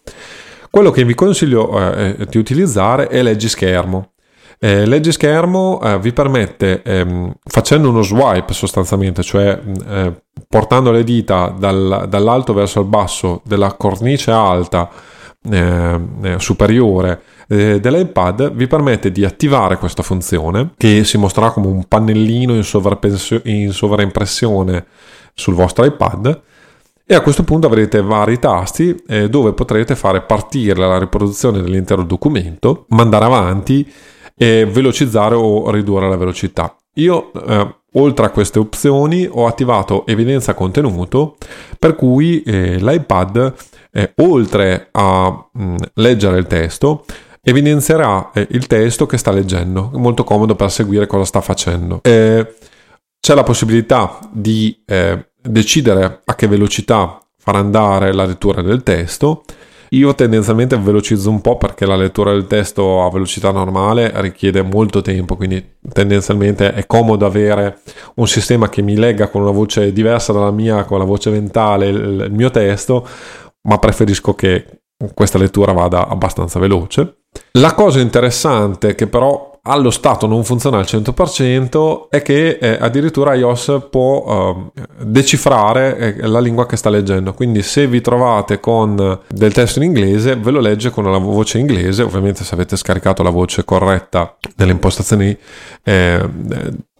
Quello 0.71 0.91
che 0.91 1.03
vi 1.03 1.13
consiglio 1.13 1.77
eh, 1.93 2.25
di 2.29 2.37
utilizzare 2.37 3.07
è 3.07 3.21
Leggischermo. 3.21 4.11
Eh, 4.59 4.85
leggi 4.85 5.11
schermo 5.11 5.81
eh, 5.81 5.99
vi 5.99 6.13
permette, 6.13 6.81
ehm, 6.83 7.33
facendo 7.43 7.89
uno 7.89 8.01
swipe 8.01 8.53
sostanzialmente, 8.53 9.21
cioè 9.21 9.59
eh, 9.89 10.13
portando 10.47 10.89
le 10.91 11.03
dita 11.03 11.53
dal, 11.57 12.05
dall'alto 12.07 12.53
verso 12.53 12.79
il 12.79 12.85
basso 12.85 13.41
della 13.43 13.73
cornice 13.73 14.31
alta 14.31 14.89
eh, 15.51 15.99
eh, 16.21 16.39
superiore 16.39 17.21
eh, 17.47 17.79
dell'iPad, 17.79 18.53
vi 18.53 18.67
permette 18.67 19.11
di 19.11 19.25
attivare 19.25 19.77
questa 19.77 20.03
funzione 20.03 20.71
che 20.77 21.03
si 21.03 21.17
mostrerà 21.17 21.51
come 21.51 21.67
un 21.67 21.85
pannellino 21.87 22.53
in, 22.53 22.63
in 23.43 23.71
sovraimpressione 23.71 24.85
sul 25.33 25.53
vostro 25.53 25.85
iPad 25.85 26.41
e 27.05 27.15
a 27.15 27.21
questo 27.21 27.43
punto 27.43 27.67
avrete 27.67 28.01
vari 28.01 28.39
tasti 28.39 28.95
eh, 29.07 29.29
dove 29.29 29.53
potrete 29.53 29.95
fare 29.95 30.21
partire 30.21 30.79
la 30.79 30.97
riproduzione 30.97 31.61
dell'intero 31.61 32.03
documento, 32.03 32.85
mandare 32.89 33.25
avanti 33.25 33.91
e 34.35 34.65
velocizzare 34.65 35.35
o 35.35 35.69
ridurre 35.69 36.07
la 36.07 36.15
velocità. 36.15 36.75
Io, 36.95 37.31
eh, 37.33 37.75
oltre 37.93 38.25
a 38.25 38.29
queste 38.29 38.59
opzioni, 38.59 39.27
ho 39.29 39.47
attivato 39.47 40.05
evidenza 40.05 40.53
contenuto, 40.53 41.37
per 41.77 41.95
cui 41.95 42.41
eh, 42.43 42.77
l'iPad, 42.77 43.53
eh, 43.91 44.13
oltre 44.17 44.87
a 44.91 45.29
mh, 45.51 45.63
mm, 45.63 45.75
leggere 45.95 46.37
il 46.37 46.47
testo, 46.47 47.03
evidenzierà 47.43 48.31
eh, 48.33 48.47
il 48.51 48.67
testo 48.67 49.05
che 49.05 49.17
sta 49.17 49.31
leggendo, 49.31 49.91
è 49.93 49.97
molto 49.97 50.23
comodo 50.23 50.55
per 50.55 50.71
seguire 50.71 51.07
cosa 51.07 51.25
sta 51.25 51.41
facendo. 51.41 51.99
Eh, 52.03 52.55
c'è 53.19 53.35
la 53.35 53.43
possibilità 53.43 54.19
di 54.31 54.81
eh, 54.85 55.31
decidere 55.41 56.21
a 56.23 56.35
che 56.35 56.47
velocità 56.47 57.19
far 57.37 57.55
andare 57.55 58.13
la 58.13 58.25
lettura 58.25 58.61
del 58.61 58.83
testo 58.83 59.43
io 59.93 60.15
tendenzialmente 60.15 60.77
velocizzo 60.77 61.29
un 61.29 61.41
po' 61.41 61.57
perché 61.57 61.85
la 61.85 61.95
lettura 61.95 62.31
del 62.31 62.47
testo 62.47 63.03
a 63.03 63.11
velocità 63.11 63.51
normale 63.51 64.11
richiede 64.21 64.63
molto 64.63 65.01
tempo, 65.01 65.35
quindi 65.35 65.75
tendenzialmente 65.91 66.73
è 66.73 66.87
comodo 66.87 67.27
avere 67.27 67.79
un 68.15 68.27
sistema 68.27 68.69
che 68.69 68.81
mi 68.81 68.95
legga 68.95 69.27
con 69.27 69.41
una 69.41 69.51
voce 69.51 69.93
diversa 69.93 70.33
dalla 70.33 70.51
mia, 70.51 70.83
con 70.85 70.97
la 70.97 71.05
voce 71.05 71.29
mentale, 71.29 71.89
il 71.89 72.31
mio 72.31 72.49
testo, 72.49 73.07
ma 73.67 73.77
preferisco 73.77 74.33
che 74.33 74.82
questa 75.13 75.37
lettura 75.37 75.71
vada 75.73 76.07
abbastanza 76.07 76.59
veloce. 76.59 77.17
La 77.53 77.73
cosa 77.73 77.99
interessante 77.99 78.95
che 78.95 79.07
però 79.07 79.53
allo 79.65 79.91
stato 79.91 80.27
non 80.27 80.43
funziona 80.43 80.77
al 80.77 80.83
100% 80.85 82.09
è 82.09 82.21
che 82.21 82.57
eh, 82.59 82.77
addirittura 82.79 83.33
iOS 83.33 83.87
può 83.89 84.71
eh, 84.75 84.81
decifrare 85.05 85.97
eh, 86.17 86.27
la 86.27 86.39
lingua 86.39 86.65
che 86.65 86.75
sta 86.75 86.89
leggendo. 86.89 87.33
Quindi 87.33 87.61
se 87.61 87.87
vi 87.87 88.01
trovate 88.01 88.59
con 88.59 89.21
del 89.27 89.53
testo 89.53 89.79
in 89.79 89.85
inglese, 89.85 90.35
ve 90.35 90.51
lo 90.51 90.59
legge 90.59 90.89
con 90.89 91.09
la 91.09 91.17
voce 91.17 91.59
inglese, 91.59 92.03
ovviamente 92.03 92.43
se 92.43 92.53
avete 92.53 92.75
scaricato 92.75 93.23
la 93.23 93.29
voce 93.29 93.63
corretta 93.63 94.35
nelle 94.57 94.73
impostazioni 94.73 95.35
eh, 95.83 96.29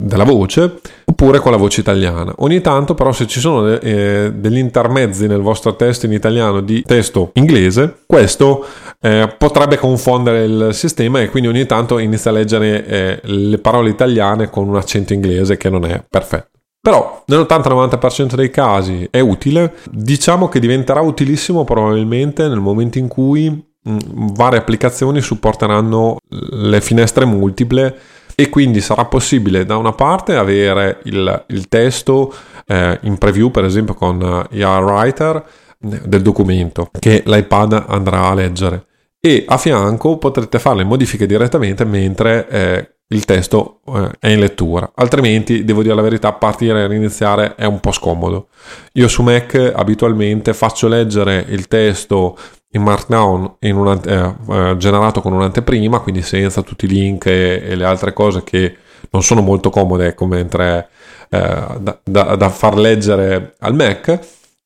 della 0.03 0.25
voce, 0.25 0.79
oppure 1.05 1.39
con 1.39 1.51
la 1.51 1.57
voce 1.57 1.81
italiana. 1.81 2.33
Ogni 2.37 2.61
tanto 2.61 2.93
però 2.93 3.11
se 3.11 3.25
ci 3.25 3.39
sono 3.39 3.79
eh, 3.79 4.31
degli 4.35 4.57
intermezzi 4.57 5.27
nel 5.27 5.41
vostro 5.41 5.75
testo 5.75 6.05
in 6.05 6.11
italiano 6.11 6.61
di 6.61 6.83
testo 6.83 7.31
inglese, 7.33 7.99
questo 8.05 8.65
eh, 8.99 9.33
potrebbe 9.37 9.77
confondere 9.77 10.43
il 10.43 10.69
sistema 10.73 11.21
e 11.21 11.29
quindi 11.29 11.49
ogni 11.49 11.65
tanto 11.65 11.97
inizia 11.97 12.31
a 12.31 12.33
leggere 12.33 12.85
eh, 12.85 13.19
le 13.23 13.57
parole 13.59 13.89
italiane 13.89 14.49
con 14.49 14.67
un 14.67 14.75
accento 14.75 15.13
inglese 15.13 15.57
che 15.57 15.69
non 15.69 15.85
è 15.85 16.03
perfetto. 16.07 16.49
Però 16.81 17.23
nell'80-90% 17.27 18.35
dei 18.35 18.49
casi 18.49 19.07
è 19.09 19.21
utile, 19.21 19.73
diciamo 19.89 20.49
che 20.49 20.59
diventerà 20.59 20.99
utilissimo 20.99 21.63
probabilmente 21.63 22.45
nel 22.49 22.59
momento 22.59 22.97
in 22.97 23.07
cui 23.07 23.49
mh, 23.49 23.97
varie 24.33 24.59
applicazioni 24.59 25.21
supporteranno 25.21 26.17
le 26.27 26.81
finestre 26.81 27.23
multiple 27.23 27.97
e 28.35 28.49
quindi 28.49 28.81
sarà 28.81 29.05
possibile 29.05 29.65
da 29.65 29.77
una 29.77 29.91
parte 29.91 30.35
avere 30.35 30.99
il, 31.03 31.45
il 31.47 31.67
testo 31.67 32.33
eh, 32.65 32.99
in 33.03 33.17
preview 33.17 33.51
per 33.51 33.65
esempio 33.65 33.93
con 33.93 34.47
ER 34.49 34.83
Writer 34.83 35.35
eh, 35.35 36.01
del 36.05 36.21
documento 36.21 36.89
che 36.99 37.23
l'iPad 37.25 37.85
andrà 37.87 38.27
a 38.27 38.33
leggere. 38.33 38.85
E 39.19 39.45
a 39.47 39.57
fianco 39.57 40.17
potrete 40.17 40.59
fare 40.59 40.77
le 40.77 40.83
modifiche 40.83 41.25
direttamente 41.25 41.85
mentre 41.85 42.47
eh, 42.49 42.92
il 43.13 43.25
testo 43.25 43.79
eh, 43.87 44.09
è 44.19 44.29
in 44.29 44.39
lettura. 44.39 44.91
Altrimenti, 44.95 45.63
devo 45.63 45.81
dire 45.81 45.95
la 45.95 46.01
verità, 46.01 46.33
partire 46.33 46.83
e 46.83 46.87
riniziare 46.87 47.55
è 47.55 47.65
un 47.65 47.79
po' 47.79 47.91
scomodo. 47.91 48.47
Io 48.93 49.07
su 49.07 49.21
Mac 49.23 49.71
abitualmente 49.75 50.53
faccio 50.53 50.87
leggere 50.87 51.45
il 51.49 51.67
testo 51.67 52.37
in 52.71 52.81
Markdown 52.81 53.55
in 53.59 53.75
una, 53.75 53.99
eh, 54.03 54.33
eh, 54.49 54.77
generato 54.77 55.21
con 55.21 55.33
un'anteprima, 55.33 55.99
quindi 55.99 56.21
senza 56.21 56.61
tutti 56.61 56.85
i 56.85 56.87
link 56.87 57.25
e, 57.27 57.61
e, 57.63 57.75
le 57.75 57.85
altre 57.85 58.13
cose 58.13 58.43
che 58.43 58.75
non 59.11 59.21
sono 59.21 59.41
molto 59.41 59.69
comode 59.69 60.07
ecco, 60.07 60.25
mentre, 60.25 60.89
eh, 61.29 61.65
da, 61.79 61.99
da, 62.03 62.35
da 62.35 62.49
far 62.49 62.77
leggere 62.77 63.55
al 63.59 63.75
Mac 63.75 64.19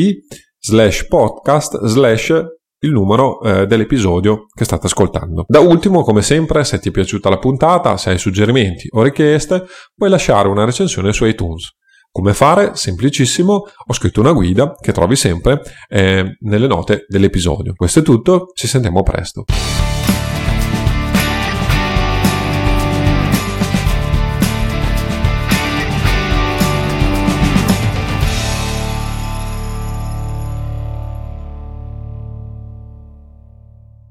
slash 0.58 1.08
podcast 1.10 1.86
slash 1.88 2.42
il 2.80 2.92
numero 2.92 3.42
eh, 3.42 3.68
dell'episodio 3.68 4.46
che 4.54 4.64
state 4.64 4.86
ascoltando. 4.86 5.44
Da 5.46 5.60
ultimo, 5.60 6.04
come 6.04 6.22
sempre, 6.22 6.64
se 6.64 6.80
ti 6.80 6.88
è 6.88 6.92
piaciuta 6.94 7.30
la 7.30 7.38
puntata, 7.38 7.98
se 7.98 8.12
hai 8.12 8.18
suggerimenti 8.18 8.88
o 8.92 9.02
richieste, 9.02 9.66
puoi 9.94 10.10
lasciare 10.10 10.48
una 10.48 10.64
recensione 10.64 11.12
su 11.12 11.26
iTunes. 11.26 11.74
Come 12.16 12.34
fare? 12.34 12.78
Semplicissimo, 12.78 13.66
ho 13.88 13.94
scritto 13.94 14.22
una 14.22 14.32
guida 14.32 14.74
che 14.80 14.94
trovi 14.94 15.18
sempre 15.18 15.62
eh, 15.90 16.38
nelle 16.40 16.66
note 16.66 17.06
dell'episodio. 17.10 17.74
Questo 17.76 18.00
è 18.00 18.04
tutto, 18.04 18.52
ci 18.54 18.68
sentiamo 18.68 19.04
presto. 19.04 19.44